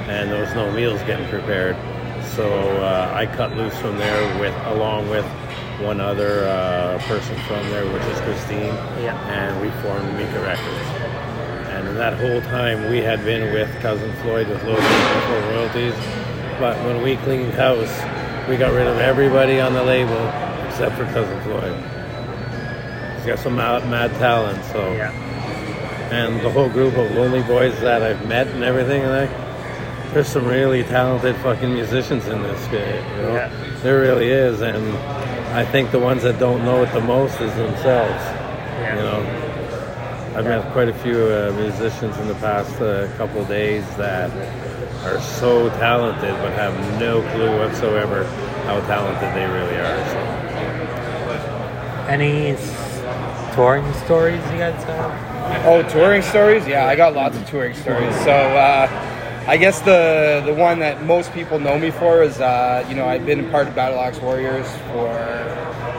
and 0.08 0.30
there 0.30 0.40
was 0.40 0.54
no 0.54 0.70
meals 0.72 1.00
getting 1.02 1.28
prepared. 1.28 1.76
So 2.36 2.46
uh, 2.82 3.10
I 3.12 3.26
cut 3.26 3.56
loose 3.56 3.76
from 3.78 3.98
there 3.98 4.40
with, 4.40 4.54
along 4.66 5.08
with 5.10 5.24
one 5.80 6.00
other 6.00 6.46
uh, 6.48 6.98
person 7.08 7.36
from 7.48 7.68
there, 7.70 7.84
which 7.92 8.02
is 8.04 8.20
Christine, 8.20 8.74
Yeah. 9.02 9.18
and 9.28 9.60
we 9.60 9.70
formed 9.82 10.06
Mika 10.16 10.40
Records. 10.40 10.86
And 11.74 11.88
in 11.88 11.94
that 11.96 12.14
whole 12.14 12.40
time, 12.42 12.90
we 12.90 12.98
had 12.98 13.24
been 13.24 13.52
with 13.52 13.68
Cousin 13.80 14.12
Floyd 14.22 14.46
with 14.48 14.62
Low 14.62 14.76
royalties, 15.50 15.94
but 16.60 16.76
when 16.86 17.02
we 17.02 17.16
cleaned 17.18 17.52
house, 17.54 17.90
we 18.48 18.56
got 18.56 18.72
rid 18.72 18.86
of 18.86 18.98
everybody 18.98 19.60
on 19.60 19.72
the 19.72 19.82
label 19.82 20.18
except 20.66 20.96
for 20.96 21.04
Cousin 21.06 21.40
Floyd. 21.42 21.76
He's 23.16 23.26
got 23.26 23.38
some 23.38 23.56
mad, 23.56 23.88
mad 23.88 24.10
talent, 24.18 24.62
so 24.66 24.80
Yeah. 24.92 25.10
and 26.10 26.40
the 26.40 26.50
whole 26.50 26.68
group 26.68 26.96
of 26.96 27.10
lonely 27.12 27.42
boys 27.42 27.78
that 27.80 28.02
I've 28.02 28.26
met 28.28 28.48
and 28.48 28.62
everything, 28.62 29.06
like, 29.08 29.30
there's 30.12 30.28
some 30.28 30.46
really 30.46 30.82
talented 30.84 31.34
fucking 31.36 31.72
musicians 31.72 32.26
in 32.28 32.42
this 32.42 32.66
game. 32.68 33.02
You 33.16 33.22
know, 33.22 33.34
Yeah. 33.34 33.48
there 33.82 33.98
really 34.00 34.30
is, 34.30 34.60
and 34.60 34.94
I 35.54 35.64
think 35.64 35.90
the 35.90 35.98
ones 35.98 36.22
that 36.22 36.38
don't 36.38 36.64
know 36.64 36.82
it 36.82 36.92
the 36.92 37.00
most 37.00 37.40
is 37.40 37.52
themselves. 37.54 38.22
Yeah. 38.80 38.96
You 38.96 39.02
know, 39.02 39.26
I've 40.36 40.44
met 40.46 40.70
quite 40.72 40.88
a 40.88 40.92
few 40.94 41.16
uh, 41.16 41.52
musicians 41.56 42.18
in 42.18 42.28
the 42.28 42.34
past 42.34 42.80
uh, 42.82 43.06
couple 43.16 43.40
of 43.40 43.48
days 43.48 43.84
that 43.96 44.30
are 45.04 45.20
so 45.20 45.68
talented, 45.70 46.32
but 46.42 46.52
have 46.52 46.74
no 46.98 47.20
clue 47.32 47.58
whatsoever 47.58 48.24
how 48.64 48.80
talented 48.86 49.34
they 49.34 49.46
really 49.46 49.76
are. 49.76 50.08
So. 50.08 50.34
Any 52.08 52.56
touring 53.54 53.92
stories 54.04 54.42
you 54.50 54.58
guys 54.58 54.82
have? 54.84 55.66
Oh, 55.66 55.82
touring 55.88 56.22
stories? 56.22 56.66
Yeah, 56.66 56.86
I 56.86 56.96
got 56.96 57.14
lots 57.14 57.36
of 57.36 57.46
touring 57.48 57.74
stories. 57.74 58.14
So 58.24 58.32
uh, 58.32 59.44
I 59.46 59.56
guess 59.56 59.80
the 59.80 60.42
the 60.44 60.54
one 60.54 60.78
that 60.78 61.02
most 61.04 61.32
people 61.32 61.58
know 61.58 61.78
me 61.78 61.90
for 61.90 62.22
is 62.22 62.40
uh, 62.40 62.84
you 62.88 62.94
know 62.94 63.06
I've 63.06 63.26
been 63.26 63.44
a 63.44 63.50
part 63.50 63.68
of 63.68 63.74
Battle 63.74 64.00
Axe 64.00 64.18
Warriors 64.20 64.66
for 64.92 65.10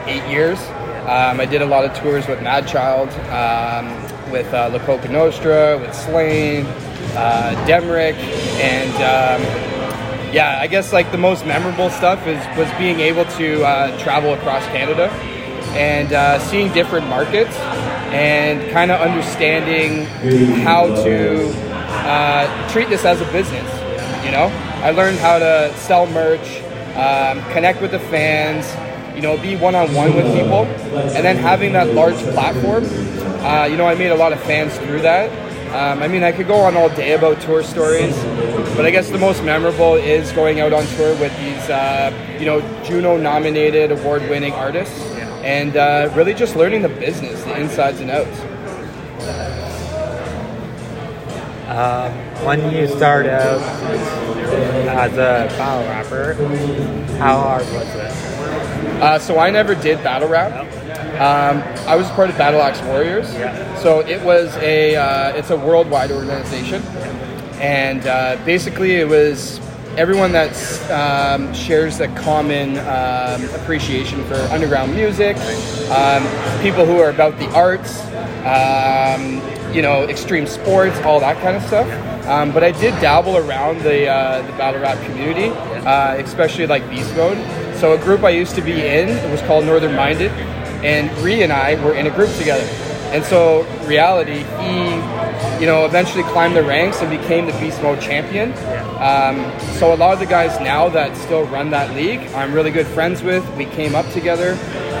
eight 0.06 0.28
years. 0.28 0.58
Um, 1.06 1.40
I 1.40 1.46
did 1.46 1.62
a 1.62 1.66
lot 1.66 1.84
of 1.84 1.96
tours 1.96 2.26
with 2.26 2.40
Madchild, 2.40 3.12
um, 3.30 3.86
with 4.32 4.52
uh, 4.52 4.70
La 4.72 4.80
Coka 4.80 5.08
Nostra, 5.08 5.78
with 5.78 5.94
Slain, 5.94 6.66
uh, 7.14 7.54
Demrick, 7.66 8.14
and 8.60 8.94
um, 8.96 10.32
yeah, 10.32 10.58
I 10.60 10.66
guess 10.66 10.92
like 10.92 11.10
the 11.12 11.18
most 11.18 11.46
memorable 11.46 11.90
stuff 11.90 12.26
is 12.26 12.44
was 12.56 12.70
being 12.78 13.00
able 13.00 13.24
to 13.36 13.64
uh, 13.64 13.98
travel 13.98 14.34
across 14.34 14.64
Canada 14.66 15.08
and 15.76 16.12
uh, 16.12 16.38
seeing 16.38 16.72
different 16.72 17.06
markets 17.08 17.54
and 18.12 18.70
kind 18.70 18.90
of 18.90 19.00
understanding 19.00 20.06
how 20.62 20.86
to 20.86 21.50
uh, 22.06 22.70
treat 22.70 22.88
this 22.88 23.04
as 23.04 23.20
a 23.20 23.24
business. 23.32 23.70
You 24.24 24.32
know, 24.32 24.50
I 24.82 24.90
learned 24.90 25.18
how 25.18 25.38
to 25.38 25.74
sell 25.76 26.06
merch, 26.06 26.60
um, 26.96 27.42
connect 27.52 27.80
with 27.82 27.90
the 27.90 27.98
fans, 27.98 28.66
you 29.14 29.22
know, 29.22 29.36
be 29.38 29.56
one 29.56 29.74
on 29.74 29.92
one 29.94 30.14
with 30.14 30.26
people, 30.34 30.64
and 30.64 31.24
then 31.24 31.36
having 31.36 31.72
that 31.72 31.94
large 31.94 32.16
platform. 32.32 32.84
Uh, 33.44 33.66
you 33.70 33.76
know, 33.76 33.86
I 33.86 33.94
made 33.94 34.10
a 34.10 34.16
lot 34.16 34.32
of 34.32 34.42
fans 34.42 34.76
through 34.78 35.02
that. 35.02 35.30
Um, 35.76 36.02
I 36.02 36.08
mean, 36.08 36.22
I 36.22 36.32
could 36.32 36.46
go 36.46 36.56
on 36.60 36.74
all 36.74 36.88
day 36.88 37.12
about 37.12 37.38
tour 37.42 37.62
stories, 37.62 38.16
but 38.76 38.86
I 38.86 38.90
guess 38.90 39.10
the 39.10 39.18
most 39.18 39.44
memorable 39.44 39.94
is 39.96 40.32
going 40.32 40.58
out 40.58 40.72
on 40.72 40.86
tour 40.96 41.14
with 41.20 41.36
these, 41.38 41.68
uh, 41.68 42.10
you 42.40 42.46
know, 42.46 42.62
Juno-nominated, 42.82 43.92
award-winning 43.92 44.54
artists, 44.54 44.98
and 45.44 45.76
uh, 45.76 46.10
really 46.14 46.32
just 46.32 46.56
learning 46.56 46.80
the 46.80 46.88
business, 46.88 47.44
the 47.44 47.60
insides 47.60 48.00
and 48.00 48.10
outs. 48.10 48.40
Um, 51.68 52.10
when 52.46 52.74
you 52.74 52.88
start 52.88 53.26
out 53.26 53.60
as 54.88 55.12
a 55.12 55.54
battle 55.58 55.86
rapper, 55.88 56.32
how 57.18 57.38
hard 57.38 57.66
was 57.74 57.94
it? 57.96 58.12
Uh, 59.02 59.18
so 59.18 59.38
I 59.38 59.50
never 59.50 59.74
did 59.74 60.02
battle 60.02 60.30
rap. 60.30 60.66
Um, 61.16 61.62
I 61.88 61.96
was 61.96 62.10
part 62.10 62.28
of 62.28 62.36
Battle 62.36 62.60
Axe 62.60 62.82
Warriors. 62.82 63.26
So 63.82 64.00
it 64.00 64.22
was 64.22 64.54
a 64.56 64.96
uh, 64.96 65.36
it's 65.36 65.50
a 65.50 65.56
worldwide 65.56 66.10
organization, 66.10 66.82
and 67.60 68.06
uh, 68.06 68.36
basically 68.44 68.96
it 68.96 69.08
was 69.08 69.58
everyone 69.96 70.32
that 70.32 70.52
um, 70.90 71.54
shares 71.54 72.00
a 72.00 72.08
common 72.16 72.76
um, 72.80 73.42
appreciation 73.54 74.22
for 74.24 74.34
underground 74.52 74.94
music, 74.94 75.36
um, 75.90 76.22
people 76.60 76.84
who 76.84 76.98
are 77.00 77.08
about 77.08 77.38
the 77.38 77.50
arts, 77.52 78.04
um, 78.44 79.40
you 79.74 79.80
know, 79.80 80.02
extreme 80.04 80.46
sports, 80.46 80.98
all 81.00 81.18
that 81.20 81.40
kind 81.42 81.56
of 81.56 81.62
stuff. 81.62 81.88
Um, 82.26 82.52
but 82.52 82.62
I 82.62 82.72
did 82.72 82.92
dabble 83.00 83.38
around 83.38 83.80
the 83.80 84.08
uh, 84.08 84.42
the 84.42 84.52
battle 84.58 84.82
rap 84.82 85.02
community, 85.06 85.48
uh, 85.86 86.16
especially 86.16 86.66
like 86.66 86.88
Beast 86.90 87.14
Mode. 87.16 87.38
So 87.76 87.92
a 87.92 87.98
group 87.98 88.22
I 88.24 88.30
used 88.30 88.54
to 88.56 88.62
be 88.62 88.86
in 88.86 89.08
was 89.30 89.40
called 89.42 89.64
Northern 89.64 89.94
Minded, 89.94 90.32
and 90.86 91.10
Ree 91.18 91.42
and 91.42 91.52
I 91.52 91.82
were 91.84 91.94
in 91.94 92.06
a 92.06 92.10
group 92.10 92.32
together. 92.36 92.64
And 93.12 93.24
so 93.24 93.64
reality, 93.86 94.44
he, 94.62 95.60
you 95.60 95.66
know, 95.66 95.84
eventually 95.84 96.22
climbed 96.24 96.56
the 96.56 96.62
ranks 96.62 97.00
and 97.00 97.10
became 97.10 97.46
the 97.46 97.52
Beast 97.52 97.82
Mode 97.82 98.00
champion. 98.00 98.52
Um, 99.00 99.52
so 99.78 99.92
a 99.92 99.96
lot 99.96 100.12
of 100.12 100.20
the 100.20 100.26
guys 100.26 100.58
now 100.60 100.88
that 100.90 101.16
still 101.16 101.44
run 101.46 101.70
that 101.70 101.94
league, 101.94 102.20
I'm 102.34 102.52
really 102.52 102.70
good 102.70 102.86
friends 102.86 103.22
with. 103.22 103.44
We 103.56 103.66
came 103.66 103.94
up 103.94 104.10
together. 104.12 104.56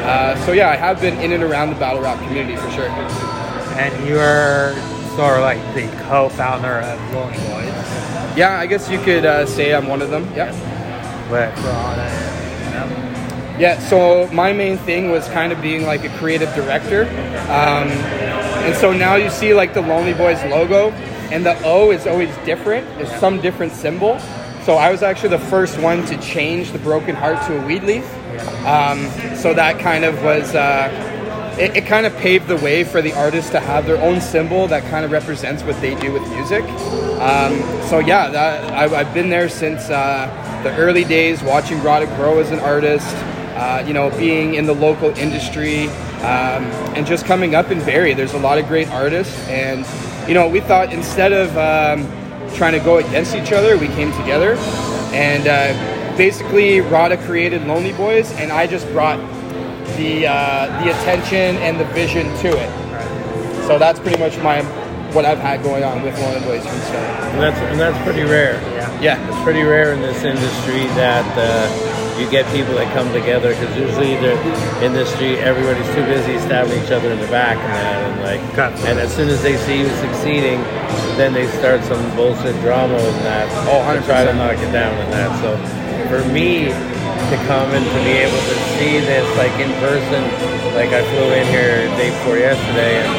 Uh, 0.06 0.36
so 0.44 0.52
yeah, 0.52 0.70
I 0.70 0.76
have 0.76 1.00
been 1.00 1.18
in 1.20 1.32
and 1.32 1.42
around 1.42 1.70
the 1.70 1.76
battle 1.76 2.02
rap 2.02 2.18
community 2.26 2.56
for 2.56 2.70
sure. 2.70 2.88
And 2.88 4.08
you 4.08 4.18
are 4.18 4.72
sort 5.16 5.36
of 5.36 5.42
like 5.42 5.58
the 5.74 5.86
co-founder 6.04 6.80
of 6.80 7.14
Lonely 7.14 7.38
Boys 7.38 8.36
Yeah, 8.36 8.58
I 8.58 8.66
guess 8.66 8.88
you 8.90 8.98
could 8.98 9.24
uh, 9.24 9.46
say 9.46 9.74
I'm 9.74 9.86
one 9.86 10.02
of 10.02 10.10
them. 10.10 10.24
Yeah. 10.34 10.52
with 11.30 11.56
Ron 11.64 11.98
and 11.98 12.90
them. 12.92 13.05
Yeah, 13.58 13.78
so 13.78 14.28
my 14.32 14.52
main 14.52 14.76
thing 14.78 15.10
was 15.10 15.26
kind 15.28 15.52
of 15.52 15.62
being 15.62 15.86
like 15.86 16.04
a 16.04 16.10
creative 16.18 16.54
director. 16.54 17.02
Um, 17.48 17.88
and 18.66 18.76
so 18.76 18.92
now 18.92 19.14
you 19.16 19.30
see 19.30 19.54
like 19.54 19.72
the 19.74 19.80
Lonely 19.80 20.14
Boys 20.14 20.42
logo. 20.44 20.92
and 21.30 21.44
the 21.44 21.60
O 21.64 21.90
is 21.90 22.06
always 22.06 22.34
different. 22.38 22.86
It's 23.00 23.14
some 23.18 23.40
different 23.40 23.72
symbol. 23.72 24.18
So 24.64 24.74
I 24.74 24.90
was 24.90 25.02
actually 25.02 25.30
the 25.30 25.38
first 25.38 25.78
one 25.78 26.04
to 26.06 26.16
change 26.18 26.72
the 26.72 26.78
broken 26.78 27.14
heart 27.14 27.44
to 27.46 27.62
a 27.62 27.66
weed 27.66 27.82
leaf. 27.84 28.04
Um, 28.64 29.08
so 29.36 29.54
that 29.54 29.78
kind 29.80 30.04
of 30.04 30.22
was. 30.22 30.54
Uh, 30.54 31.12
it, 31.58 31.74
it 31.74 31.86
kind 31.86 32.04
of 32.04 32.14
paved 32.18 32.48
the 32.48 32.56
way 32.56 32.84
for 32.84 33.00
the 33.00 33.14
artist 33.14 33.52
to 33.52 33.60
have 33.60 33.86
their 33.86 33.96
own 33.96 34.20
symbol 34.20 34.66
that 34.68 34.82
kind 34.90 35.06
of 35.06 35.10
represents 35.10 35.62
what 35.62 35.80
they 35.80 35.94
do 35.94 36.12
with 36.12 36.28
music. 36.28 36.62
Um, 36.62 37.58
so 37.88 37.98
yeah, 37.98 38.28
that, 38.28 38.72
I, 38.72 38.94
I've 38.94 39.14
been 39.14 39.30
there 39.30 39.48
since 39.48 39.88
uh, 39.88 40.60
the 40.62 40.76
early 40.76 41.04
days, 41.04 41.42
watching 41.42 41.78
Roddick 41.78 42.14
grow 42.16 42.40
as 42.40 42.50
an 42.50 42.58
artist. 42.58 43.06
Uh, 43.56 43.82
you 43.86 43.94
know, 43.94 44.10
being 44.18 44.54
in 44.54 44.66
the 44.66 44.74
local 44.74 45.08
industry 45.16 45.88
um, 46.20 46.64
and 46.94 47.06
just 47.06 47.24
coming 47.24 47.54
up 47.54 47.70
in 47.70 47.78
Barrie. 47.86 48.12
There's 48.12 48.34
a 48.34 48.38
lot 48.38 48.58
of 48.58 48.66
great 48.68 48.88
artists, 48.88 49.34
and 49.48 49.86
you 50.28 50.34
know, 50.34 50.46
we 50.46 50.60
thought 50.60 50.92
instead 50.92 51.32
of 51.32 51.56
um, 51.56 52.06
trying 52.54 52.72
to 52.72 52.80
go 52.80 52.98
against 52.98 53.34
each 53.34 53.52
other, 53.52 53.78
we 53.78 53.88
came 53.88 54.12
together, 54.12 54.56
and 55.14 55.48
uh, 55.48 56.16
basically, 56.18 56.80
Rada 56.80 57.16
created 57.16 57.66
Lonely 57.66 57.92
Boys, 57.94 58.30
and 58.32 58.52
I 58.52 58.66
just 58.66 58.86
brought 58.92 59.18
the 59.96 60.26
uh, 60.26 60.84
the 60.84 60.90
attention 60.90 61.56
and 61.62 61.80
the 61.80 61.86
vision 61.86 62.26
to 62.38 62.48
it. 62.48 63.66
So 63.66 63.78
that's 63.78 63.98
pretty 63.98 64.18
much 64.18 64.36
my 64.38 64.62
what 65.12 65.24
I've 65.24 65.38
had 65.38 65.62
going 65.62 65.82
on 65.82 66.02
with 66.02 66.18
Lonely 66.20 66.40
Boys 66.40 66.62
from 66.66 66.76
the 66.76 66.84
start. 66.84 67.04
And 67.32 67.40
that's 67.40 67.58
and 67.58 67.80
that's 67.80 68.04
pretty 68.04 68.22
rare. 68.22 68.60
Yeah. 68.60 69.00
Yeah, 69.00 69.28
It's 69.28 69.42
pretty 69.42 69.62
rare 69.62 69.92
in 69.92 70.02
this 70.02 70.24
industry 70.24 70.84
that 70.94 71.24
uh, 71.38 72.05
you 72.18 72.28
get 72.30 72.48
people 72.52 72.74
that 72.74 72.88
come 72.96 73.12
together 73.12 73.52
because 73.52 73.76
usually 73.76 74.16
they're 74.16 74.40
in 74.82 74.92
the 74.92 75.04
street, 75.04 75.38
everybody's 75.38 75.86
too 75.94 76.04
busy 76.08 76.38
stabbing 76.40 76.72
each 76.82 76.90
other 76.90 77.12
in 77.12 77.20
the 77.20 77.28
back 77.28 77.56
and 77.60 77.72
that 77.76 77.98
and 78.08 78.16
like 78.24 78.40
and 78.88 78.98
as 78.98 79.14
soon 79.14 79.28
as 79.28 79.42
they 79.42 79.56
see 79.68 79.80
you 79.80 79.88
succeeding, 80.00 80.60
then 81.20 81.32
they 81.32 81.46
start 81.60 81.84
some 81.84 82.00
bullshit 82.16 82.56
drama 82.64 82.96
and 82.96 83.20
that. 83.24 83.44
Oh, 83.68 83.84
to 83.84 84.00
try 84.06 84.24
to 84.24 84.32
knock 84.32 84.56
it 84.56 84.72
down 84.72 84.94
and 84.96 85.12
that. 85.12 85.30
So 85.44 85.56
for 86.08 86.24
me 86.32 86.72
to 86.72 87.36
come 87.44 87.68
and 87.76 87.84
to 87.84 88.00
be 88.04 88.16
able 88.24 88.38
to 88.38 88.56
see 88.80 89.00
this 89.04 89.26
like 89.36 89.52
in 89.60 89.72
person, 89.76 90.24
like 90.72 90.90
I 90.96 91.04
flew 91.12 91.32
in 91.36 91.46
here 91.52 91.84
day 92.00 92.10
before 92.10 92.38
yesterday 92.40 92.96
and 93.04 93.12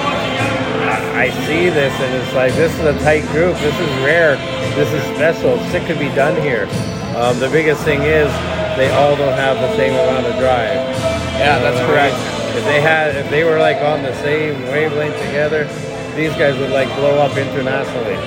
I 0.89 0.98
I 1.18 1.30
see 1.46 1.70
this 1.70 1.94
and 2.01 2.13
it's 2.18 2.34
like 2.34 2.54
this 2.54 2.74
is 2.74 2.86
a 2.86 2.98
tight 3.06 3.25
group. 3.30 3.58
This 3.58 3.77
is 3.77 3.89
rare. 4.01 4.38
This 4.74 4.89
is 4.94 5.04
special. 5.16 5.58
Shit 5.70 5.86
could 5.86 6.00
be 6.00 6.10
done 6.18 6.39
here. 6.42 6.66
Um, 7.18 7.39
the 7.39 7.50
biggest 7.50 7.84
thing 7.84 8.01
is 8.04 8.30
they 8.77 8.89
all 8.93 9.15
don't 9.15 9.34
have 9.38 9.57
the 9.57 9.75
same 9.75 9.93
amount 9.93 10.25
of 10.27 10.34
drive. 10.38 10.77
yeah, 11.41 11.60
that's 11.60 11.75
You 11.77 11.84
know 11.84 11.89
what 11.89 11.98
I 12.00 12.10
correct. 12.10 12.15
mean? 12.15 12.57
If 12.57 12.63
they 12.65 12.81
had, 12.81 13.15
if 13.15 13.29
they 13.29 13.43
were 13.43 13.60
like 13.60 13.77
on 13.81 14.01
the 14.03 14.13
same 14.22 14.62
wavelength 14.74 15.17
together, 15.17 15.65
these 16.15 16.34
guys 16.38 16.57
would 16.57 16.72
like 16.72 16.89
blow 16.98 17.17
up 17.22 17.38
internationally, 17.38 18.17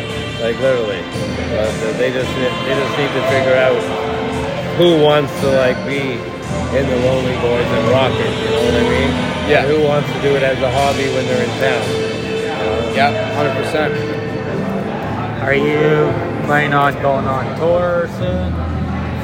like 0.43 0.55
literally. 0.63 1.03
But 1.51 1.67
uh, 1.83 1.93
they 1.99 2.11
just 2.15 2.31
they 2.39 2.75
just 2.79 2.95
need 2.99 3.11
to 3.19 3.23
figure 3.31 3.59
out 3.59 3.75
who 4.79 5.03
wants 5.03 5.33
to 5.41 5.49
like 5.59 5.77
be 5.87 6.15
in 6.79 6.85
the 6.87 6.99
Lonely 7.03 7.35
Boys 7.43 7.67
and 7.67 7.85
rock 7.91 8.13
it. 8.15 8.31
You 8.39 8.51
know 8.55 8.63
what 8.71 8.75
I 8.75 8.87
mean? 8.87 9.11
Yeah. 9.51 9.67
And 9.67 9.71
who 9.75 9.83
wants 9.83 10.07
to 10.15 10.23
do 10.23 10.37
it 10.37 10.43
as 10.45 10.59
a 10.63 10.71
hobby 10.71 11.11
when 11.11 11.27
they're 11.27 11.43
in 11.43 11.51
town? 11.59 12.95
Yeah, 12.95 13.11
hundred 13.35 13.55
percent. 13.59 13.95
Are 15.43 15.55
you 15.55 16.07
planning 16.47 16.75
on 16.75 16.95
going 17.03 17.27
on 17.27 17.59
tour 17.59 18.07
soon? 18.19 18.53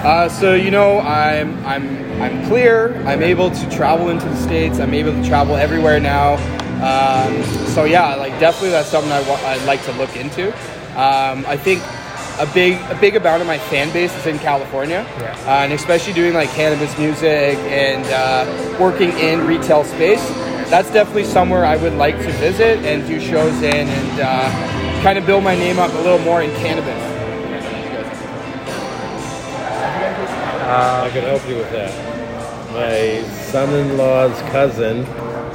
Uh, 0.06 0.28
so 0.28 0.54
you 0.54 0.70
know, 0.70 1.00
I'm 1.00 1.58
I'm 1.66 2.22
I'm 2.22 2.46
clear. 2.46 2.94
I'm 3.06 3.22
able 3.24 3.50
to 3.50 3.70
travel 3.70 4.08
into 4.08 4.24
the 4.28 4.36
states. 4.36 4.78
I'm 4.78 4.94
able 4.94 5.12
to 5.12 5.28
travel 5.28 5.56
everywhere 5.56 5.98
now. 5.98 6.34
Um, 6.76 7.42
so 7.74 7.82
yeah, 7.84 8.14
like 8.14 8.38
definitely 8.38 8.70
that's 8.70 8.88
something 8.88 9.10
I 9.10 9.20
wa- 9.28 9.40
I'd 9.44 9.64
like 9.66 9.82
to 9.86 9.92
look 9.94 10.16
into. 10.16 10.52
Um, 10.96 11.44
I 11.48 11.56
think 11.56 11.82
a 12.38 12.46
big 12.54 12.80
a 12.88 12.94
big 13.00 13.16
amount 13.16 13.40
of 13.40 13.48
my 13.48 13.58
fan 13.58 13.92
base 13.92 14.14
is 14.16 14.26
in 14.26 14.38
California, 14.38 15.04
Yeah. 15.18 15.32
uh, 15.44 15.64
and 15.64 15.72
especially 15.72 16.12
doing 16.12 16.34
like 16.34 16.50
cannabis 16.50 16.96
music 16.98 17.58
and 17.66 18.04
uh, 18.06 18.78
working 18.78 19.10
in 19.18 19.44
retail 19.44 19.82
space. 19.82 20.24
That's 20.70 20.90
definitely 20.92 21.24
somewhere 21.24 21.64
I 21.64 21.76
would 21.76 21.94
like 21.94 22.16
to 22.18 22.30
visit 22.38 22.78
and 22.84 23.04
do 23.08 23.18
shows 23.20 23.56
in 23.60 23.88
and 23.88 24.20
uh, 24.20 25.02
kind 25.02 25.18
of 25.18 25.26
build 25.26 25.42
my 25.42 25.56
name 25.56 25.80
up 25.80 25.92
a 25.94 25.98
little 25.98 26.20
more 26.20 26.42
in 26.42 26.50
cannabis. 26.62 27.15
I 30.66 31.10
could 31.12 31.24
help 31.24 31.46
you 31.48 31.56
with 31.56 31.70
that. 31.72 31.92
My 32.72 33.22
son-in-law's 33.30 34.38
cousin 34.50 35.06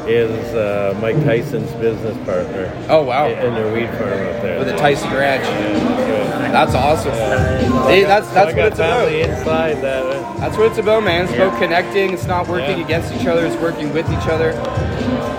is 0.08 0.56
uh, 0.56 0.98
Mike 1.00 1.18
Tyson's 1.24 1.72
business 1.74 2.18
partner 2.26 2.74
Oh 2.90 3.04
wow, 3.04 3.28
in 3.28 3.54
their 3.54 3.72
weed 3.72 3.88
farm 4.00 4.02
up 4.14 4.42
there. 4.42 4.58
with 4.58 4.68
the 4.68 4.76
Tyson 4.76 5.12
Ranch. 5.12 5.44
Yeah, 5.46 6.52
that's 6.52 6.74
awesome. 6.74 7.14
Yeah. 7.14 7.86
Hey, 7.88 8.04
that's 8.04 8.26
So 8.28 8.32
I 8.32 8.34
that's 8.34 8.48
what 8.48 8.56
got 8.56 8.68
it's 8.70 8.80
about. 8.80 9.06
family 9.08 9.22
inside 9.22 9.76
that. 9.82 10.04
uh, 10.06 10.38
That's 10.40 10.58
what 10.58 10.68
it's 10.68 10.80
about, 10.80 11.04
man. 11.04 11.26
It's 11.26 11.34
about 11.36 11.60
connecting. 11.60 12.14
It's 12.14 12.26
not 12.26 12.48
working 12.48 12.80
Yeah. 12.80 12.86
against 12.86 13.14
each 13.14 13.28
other. 13.28 13.46
It's 13.46 13.56
working 13.62 13.94
with 13.94 14.10
each 14.12 14.28
other. 14.28 14.54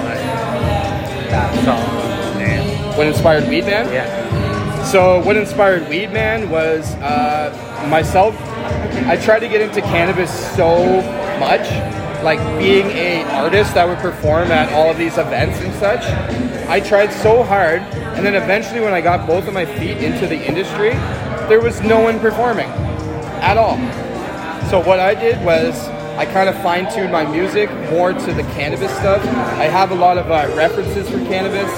that 1.32 1.66
song 1.66 1.98
name? 1.98 2.03
What 2.96 3.08
inspired 3.08 3.50
Weed 3.50 3.66
Man? 3.66 3.92
Yeah. 3.92 4.84
So 4.86 5.24
what 5.24 5.36
inspired 5.36 5.90
Weed 5.90 6.12
Man 6.12 6.50
was 6.52 6.94
uh, 6.96 7.88
myself. 7.90 8.36
I 9.08 9.18
tried 9.18 9.40
to 9.40 9.48
get 9.48 9.62
into 9.62 9.82
cannabis 9.82 10.32
so 10.56 11.02
much, 11.40 11.68
like 12.24 12.38
being 12.60 12.86
a 12.92 13.24
artist 13.32 13.74
that 13.74 13.88
would 13.88 13.98
perform 13.98 14.52
at 14.52 14.72
all 14.74 14.92
of 14.92 14.98
these 15.00 15.18
events 15.18 15.60
and 15.60 15.74
such. 15.76 16.04
I 16.70 16.80
tried 16.80 17.12
so 17.12 17.42
hard, 17.42 17.82
and 17.82 18.24
then 18.24 18.36
eventually, 18.36 18.80
when 18.80 18.94
I 18.94 19.02
got 19.02 19.26
both 19.26 19.48
of 19.48 19.54
my 19.56 19.66
feet 19.66 19.98
into 19.98 20.28
the 20.28 20.38
industry, 20.38 20.92
there 21.50 21.60
was 21.60 21.82
no 21.82 22.00
one 22.00 22.20
performing 22.20 22.70
at 23.42 23.58
all. 23.58 23.78
So 24.70 24.80
what 24.80 25.00
I 25.00 25.16
did 25.16 25.44
was 25.44 25.88
I 26.18 26.26
kind 26.26 26.48
of 26.48 26.56
fine 26.62 26.92
tuned 26.94 27.12
my 27.12 27.26
music 27.26 27.72
more 27.90 28.14
to 28.14 28.34
the 28.34 28.44
cannabis 28.54 28.92
stuff. 28.98 29.24
I 29.26 29.66
have 29.66 29.92
a 29.92 29.96
lot 29.96 30.18
of 30.20 30.30
uh, 30.30 30.54
references 30.56 31.10
for 31.10 31.18
cannabis, 31.26 31.72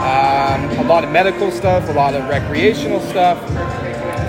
um, 0.00 0.84
a 0.84 0.88
lot 0.88 1.04
of 1.04 1.10
medical 1.10 1.50
stuff, 1.50 1.88
a 1.90 1.92
lot 1.92 2.14
of 2.14 2.26
recreational 2.28 3.00
stuff. 3.00 3.38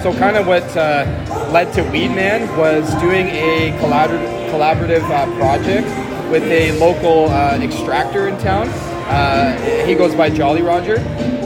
So 0.03 0.13
kind 0.19 0.35
of 0.35 0.47
what 0.47 0.63
uh, 0.75 1.05
led 1.51 1.73
to 1.75 1.81
Weedman 1.83 2.57
was 2.57 2.93
doing 2.95 3.27
a 3.27 3.71
collabor- 3.79 4.51
collaborative 4.51 5.03
uh, 5.09 5.33
project 5.37 5.87
with 6.29 6.43
a 6.43 6.77
local 6.77 7.29
uh, 7.29 7.57
extractor 7.61 8.27
in 8.27 8.37
town. 8.39 8.67
Uh, 9.07 9.85
he 9.85 9.95
goes 9.95 10.13
by 10.13 10.29
Jolly 10.29 10.61
Roger. 10.61 10.97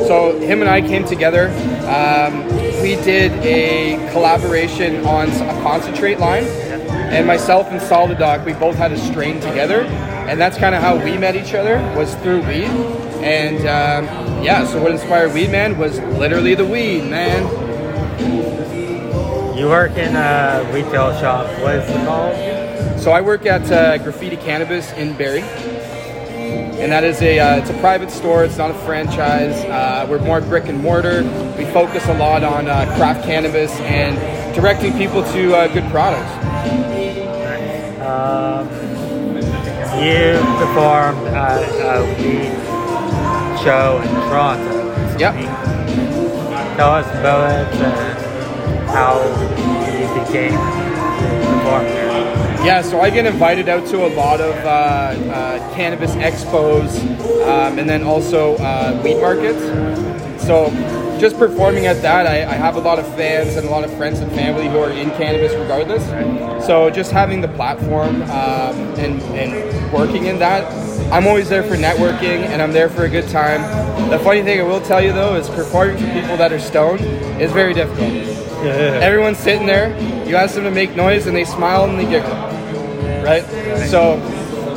So 0.08 0.40
him 0.40 0.62
and 0.62 0.70
I 0.70 0.82
came 0.82 1.06
together. 1.06 1.50
Um, 1.88 2.46
we 2.82 2.96
did 2.96 3.32
a 3.44 4.10
collaboration 4.12 5.06
on 5.06 5.30
a 5.30 5.62
concentrate 5.62 6.20
line, 6.20 6.46
and 7.10 7.26
myself 7.26 7.68
and 7.68 7.80
Solidoc, 7.80 8.46
we 8.46 8.54
both 8.54 8.76
had 8.76 8.92
a 8.92 8.98
strain 8.98 9.40
together, 9.40 9.82
and 9.82 10.40
that's 10.40 10.58
kind 10.58 10.76
of 10.76 10.82
how 10.82 11.02
we 11.02 11.18
met 11.18 11.36
each 11.36 11.54
other 11.54 11.78
was 11.96 12.14
through 12.16 12.42
weed. 12.42 12.70
And 13.24 13.60
um, 13.60 14.44
yeah, 14.44 14.66
so 14.66 14.82
what 14.82 14.92
inspired 14.92 15.34
Weed 15.34 15.50
Man 15.50 15.78
was 15.78 16.00
literally 16.00 16.54
the 16.54 16.66
weed, 16.66 17.10
man. 17.10 17.44
You 19.58 19.68
work 19.68 19.94
in 19.94 20.16
a 20.16 20.70
retail 20.74 21.18
shop. 21.20 21.48
What 21.62 21.76
is 21.76 21.90
it 21.90 22.06
called? 22.06 23.00
So 23.00 23.12
I 23.12 23.22
work 23.22 23.46
at 23.46 23.72
uh, 23.72 23.98
Graffiti 23.98 24.38
Cannabis 24.38 24.92
in 24.94 25.18
Barrie, 25.18 25.42
and 25.42 26.92
that 26.92 27.04
is 27.04 27.22
a 27.22 27.40
uh, 27.40 27.58
it's 27.58 27.70
a 27.70 27.80
private 27.80 28.12
store. 28.12 28.44
It's 28.44 28.58
not 28.58 28.70
a 28.70 28.76
franchise. 28.86 29.64
Uh, 29.66 30.06
we're 30.10 30.20
more 30.20 30.42
brick 30.42 30.68
and 30.68 30.80
mortar. 30.80 31.24
We 31.58 31.66
focus 31.66 32.06
a 32.08 32.18
lot 32.18 32.44
on 32.44 32.68
uh, 32.68 32.86
craft 32.98 33.24
cannabis 33.24 33.72
and 33.80 34.16
directing 34.54 34.94
people 34.94 35.24
to 35.24 35.56
uh, 35.56 35.74
good 35.74 35.90
products. 35.90 36.47
You 40.00 40.38
performed 40.58 41.28
at 41.30 41.64
a 41.82 42.06
weed 42.22 42.54
show 43.64 44.00
in 44.02 44.10
Toronto. 44.30 45.18
Yep. 45.18 45.34
Tell 46.78 46.92
us 46.92 47.08
about 47.20 47.50
it 47.50 47.82
and 47.82 48.90
how 48.90 49.18
you 49.98 50.24
became 50.24 50.52
to 50.52 51.28
perform 51.54 51.84
there. 51.86 52.08
Yeah, 52.66 52.82
so 52.82 53.00
I 53.02 53.10
get 53.10 53.26
invited 53.26 53.70
out 53.70 53.88
to 53.88 54.06
a 54.06 54.12
lot 54.14 54.42
of 54.42 54.56
uh, 54.66 54.68
uh, 54.68 55.76
cannabis 55.76 56.12
expos 56.16 57.00
um, 57.48 57.80
and 57.80 57.90
then 57.90 58.04
also 58.04 58.56
uh, 58.58 59.00
weed 59.04 59.20
markets. 59.20 59.64
So 60.44 60.68
just 61.20 61.38
performing 61.38 61.86
at 61.88 62.02
that, 62.02 62.26
I, 62.28 62.44
I 62.44 62.54
have 62.56 62.76
a 62.76 62.80
lot 62.80 63.00
of 63.00 63.08
fans 63.16 63.56
and 63.56 63.68
a 63.68 63.70
lot 63.70 63.84
of 63.84 63.94
friends 63.98 64.20
and 64.20 64.32
family 64.32 64.68
who 64.68 64.80
are 64.80 64.92
in 64.92 65.10
cannabis 65.12 65.54
regardless. 65.54 66.06
So 66.66 66.90
just 66.90 67.12
having 67.12 67.42
the 67.42 67.48
platform 67.50 68.22
um, 68.24 68.76
and, 68.98 69.22
and 69.36 69.94
working 69.94 70.26
in 70.26 70.40
that, 70.40 70.64
I'm 71.12 71.26
always 71.28 71.50
there 71.50 71.64
for 71.64 71.76
networking 71.76 72.46
and 72.48 72.62
I'm 72.62 72.72
there 72.74 72.90
for 72.90 73.06
a 73.06 73.10
good 73.10 73.28
time. 73.30 73.62
The 74.10 74.20
funny 74.20 74.44
thing 74.44 74.60
I 74.60 74.64
will 74.64 74.82
tell 74.82 75.02
you 75.02 75.14
though 75.14 75.36
is 75.36 75.50
performing 75.50 75.98
for 75.98 76.06
people 76.14 76.38
that 76.38 76.52
are 76.52 76.60
stoned 76.60 77.02
is 77.42 77.52
very 77.52 77.74
difficult. 77.74 78.12
Everyone's 78.66 79.38
sitting 79.38 79.66
there, 79.68 79.90
you 80.28 80.36
ask 80.36 80.56
them 80.56 80.64
to 80.66 80.72
make 80.72 80.96
noise 80.96 81.28
and 81.28 81.36
they 81.36 81.46
smile 81.46 81.86
and 81.86 81.98
they 81.98 82.06
giggle. 82.10 82.32
right? 83.24 83.44
So 83.90 84.18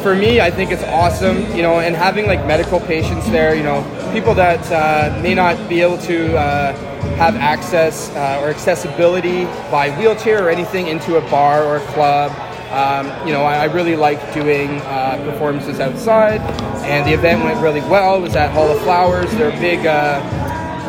for 0.02 0.14
me, 0.14 0.40
I 0.40 0.50
think 0.50 0.70
it's 0.70 0.82
awesome, 0.84 1.38
you 1.54 1.62
know, 1.62 1.80
and 1.80 1.94
having 1.94 2.26
like 2.26 2.44
medical 2.46 2.80
patients 2.80 3.28
there, 3.30 3.54
you 3.54 3.62
know, 3.62 3.82
people 4.12 4.34
that 4.34 4.60
uh, 4.72 5.20
may 5.22 5.34
not 5.34 5.68
be 5.68 5.80
able 5.80 5.98
to 5.98 6.36
uh, 6.36 6.72
have 7.16 7.36
access 7.36 8.10
uh, 8.10 8.40
or 8.42 8.48
accessibility 8.48 9.44
by 9.70 9.90
wheelchair 9.98 10.46
or 10.46 10.50
anything 10.50 10.88
into 10.88 11.16
a 11.16 11.30
bar 11.30 11.64
or 11.64 11.76
a 11.76 11.86
club. 11.92 12.30
Um, 12.70 13.06
you 13.26 13.32
know, 13.32 13.42
I, 13.42 13.56
I 13.56 13.64
really 13.64 13.96
like 13.96 14.20
doing 14.32 14.70
uh, 14.82 15.20
performances 15.30 15.80
outside, 15.80 16.40
and 16.84 17.06
the 17.06 17.12
event 17.12 17.42
went 17.42 17.60
really 17.60 17.80
well. 17.80 18.16
It 18.16 18.20
was 18.20 18.36
at 18.36 18.52
Hall 18.52 18.70
of 18.70 18.80
Flowers. 18.82 19.30
They're 19.32 19.56
a 19.56 19.60
big, 19.60 19.84
uh, 19.84 20.20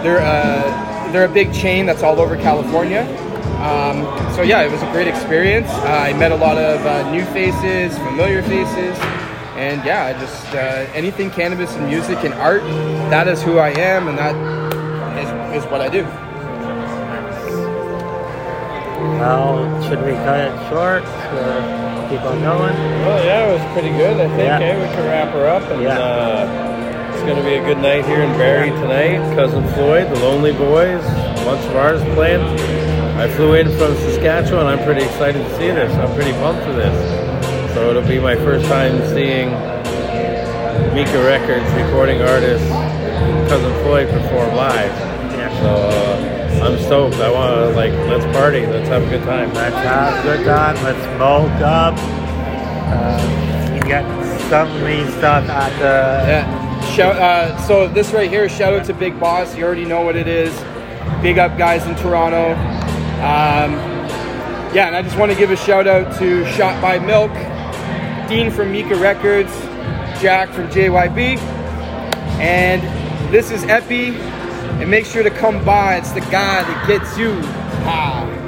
they're 0.03 0.19
uh, 0.19 1.11
they're 1.11 1.25
a 1.25 1.33
big 1.33 1.53
chain 1.53 1.85
that's 1.85 2.03
all 2.03 2.19
over 2.19 2.37
California. 2.37 3.03
Um, 3.61 4.03
so 4.35 4.41
yeah, 4.41 4.63
it 4.63 4.71
was 4.71 4.81
a 4.81 4.91
great 4.91 5.07
experience. 5.07 5.69
Uh, 5.69 5.85
I 6.09 6.13
met 6.13 6.31
a 6.31 6.35
lot 6.35 6.57
of 6.57 6.83
uh, 6.85 7.11
new 7.11 7.23
faces, 7.25 7.95
familiar 7.99 8.41
faces, 8.41 8.97
and 9.55 9.83
yeah, 9.85 10.13
just 10.19 10.47
uh, 10.55 10.57
anything 10.95 11.29
cannabis 11.29 11.71
and 11.75 11.87
music 11.87 12.23
and 12.23 12.33
art. 12.35 12.63
That 13.11 13.27
is 13.27 13.41
who 13.43 13.59
I 13.59 13.69
am, 13.69 14.07
and 14.07 14.17
that 14.17 14.33
is, 15.53 15.63
is 15.63 15.71
what 15.71 15.81
I 15.81 15.89
do. 15.89 16.03
Well, 19.21 19.81
should 19.83 19.99
we 20.03 20.11
cut 20.25 20.39
it 20.39 20.69
short 20.69 21.03
or 21.03 22.07
keep 22.09 22.21
on 22.21 22.41
going? 22.41 22.73
Well, 23.05 23.23
yeah, 23.23 23.47
it 23.47 23.53
was 23.61 23.73
pretty 23.73 23.89
good. 23.95 24.17
I 24.19 24.27
think 24.29 24.39
Yeah. 24.39 24.59
eh, 24.59 24.81
we 24.81 24.87
can 24.95 25.05
wrap 25.05 25.29
her 25.33 25.47
up, 25.47 25.63
and 25.69 25.83
Yeah. 25.83 25.99
uh, 25.99 27.11
it's 27.13 27.21
going 27.21 27.37
to 27.37 27.43
be 27.43 27.55
a 27.55 27.63
good 27.63 27.77
night 27.77 28.05
here 28.05 28.21
in 28.21 28.31
Barrie 28.39 28.71
tonight. 28.71 29.35
Cousin 29.35 29.67
Floyd, 29.75 30.09
the 30.09 30.19
Lonely 30.19 30.53
Boys, 30.53 31.03
a 31.05 31.41
bunch 31.45 31.63
of 31.65 31.75
ours 31.75 32.01
playing. 32.15 32.41
I 33.17 33.29
flew 33.35 33.53
in 33.53 33.67
from 33.77 33.95
Saskatchewan. 33.95 34.65
I'm 34.65 34.83
pretty 34.83 35.03
excited 35.03 35.43
to 35.43 35.49
see 35.57 35.67
this. 35.67 35.93
I'm 35.93 36.13
pretty 36.15 36.31
pumped 36.33 36.63
for 36.63 36.73
this. 36.73 37.73
So 37.73 37.89
it'll 37.89 38.07
be 38.07 38.19
my 38.19 38.35
first 38.35 38.65
time 38.65 38.97
seeing 39.09 39.49
Mika 40.93 41.23
Records 41.23 41.69
recording 41.73 42.21
artist 42.21 42.67
Cousin 43.47 43.73
Floyd 43.83 44.09
perform 44.09 44.55
live. 44.55 44.91
Yeah. 45.31 45.61
So 45.61 45.75
uh, 45.75 46.65
I'm 46.65 46.77
stoked. 46.79 47.15
I 47.15 47.31
want 47.31 47.53
to 47.53 47.69
like 47.75 47.91
let's 48.09 48.25
party. 48.35 48.65
Let's 48.65 48.89
have 48.89 49.03
a 49.03 49.09
good 49.09 49.23
time. 49.23 49.53
Let's 49.53 49.75
have 49.75 50.25
a 50.25 50.37
good 50.37 50.45
time. 50.45 50.75
Let's 50.83 51.03
smoke 51.15 51.51
up. 51.61 51.95
Uh, 52.87 53.73
you 53.73 53.81
get 53.81 54.03
some 54.49 54.69
of 54.69 54.87
these 54.87 55.07
stuff 55.15 55.47
at 55.49 55.71
the. 55.79 56.27
Yeah. 56.29 56.91
Shout. 56.95 57.15
Uh, 57.17 57.61
so 57.67 57.87
this 57.87 58.11
right 58.11 58.29
here, 58.29 58.49
shout 58.49 58.73
out 58.73 58.85
to 58.85 58.93
Big 58.93 59.19
Boss. 59.19 59.55
You 59.55 59.65
already 59.65 59.85
know 59.85 60.01
what 60.01 60.15
it 60.15 60.27
is. 60.27 60.53
Big 61.21 61.37
up 61.37 61.57
guys 61.57 61.85
in 61.85 61.95
Toronto. 61.95 62.55
Um, 63.21 63.73
yeah, 64.73 64.87
and 64.87 64.95
I 64.95 65.03
just 65.03 65.15
want 65.15 65.31
to 65.31 65.37
give 65.37 65.51
a 65.51 65.55
shout 65.55 65.85
out 65.85 66.17
to 66.17 66.43
Shot 66.53 66.81
by 66.81 66.97
Milk, 66.97 67.31
Dean 68.27 68.49
from 68.49 68.71
Mika 68.71 68.95
Records, 68.95 69.51
Jack 70.19 70.49
from 70.49 70.67
JYB, 70.69 71.37
and 72.39 72.81
this 73.31 73.51
is 73.51 73.63
Epi. 73.65 74.15
And 74.81 74.89
make 74.89 75.05
sure 75.05 75.21
to 75.21 75.29
come 75.29 75.63
by. 75.63 75.97
It's 75.97 76.11
the 76.13 76.21
guy 76.21 76.63
that 76.63 76.87
gets 76.87 77.15
you 77.15 77.33
high. 77.83 78.40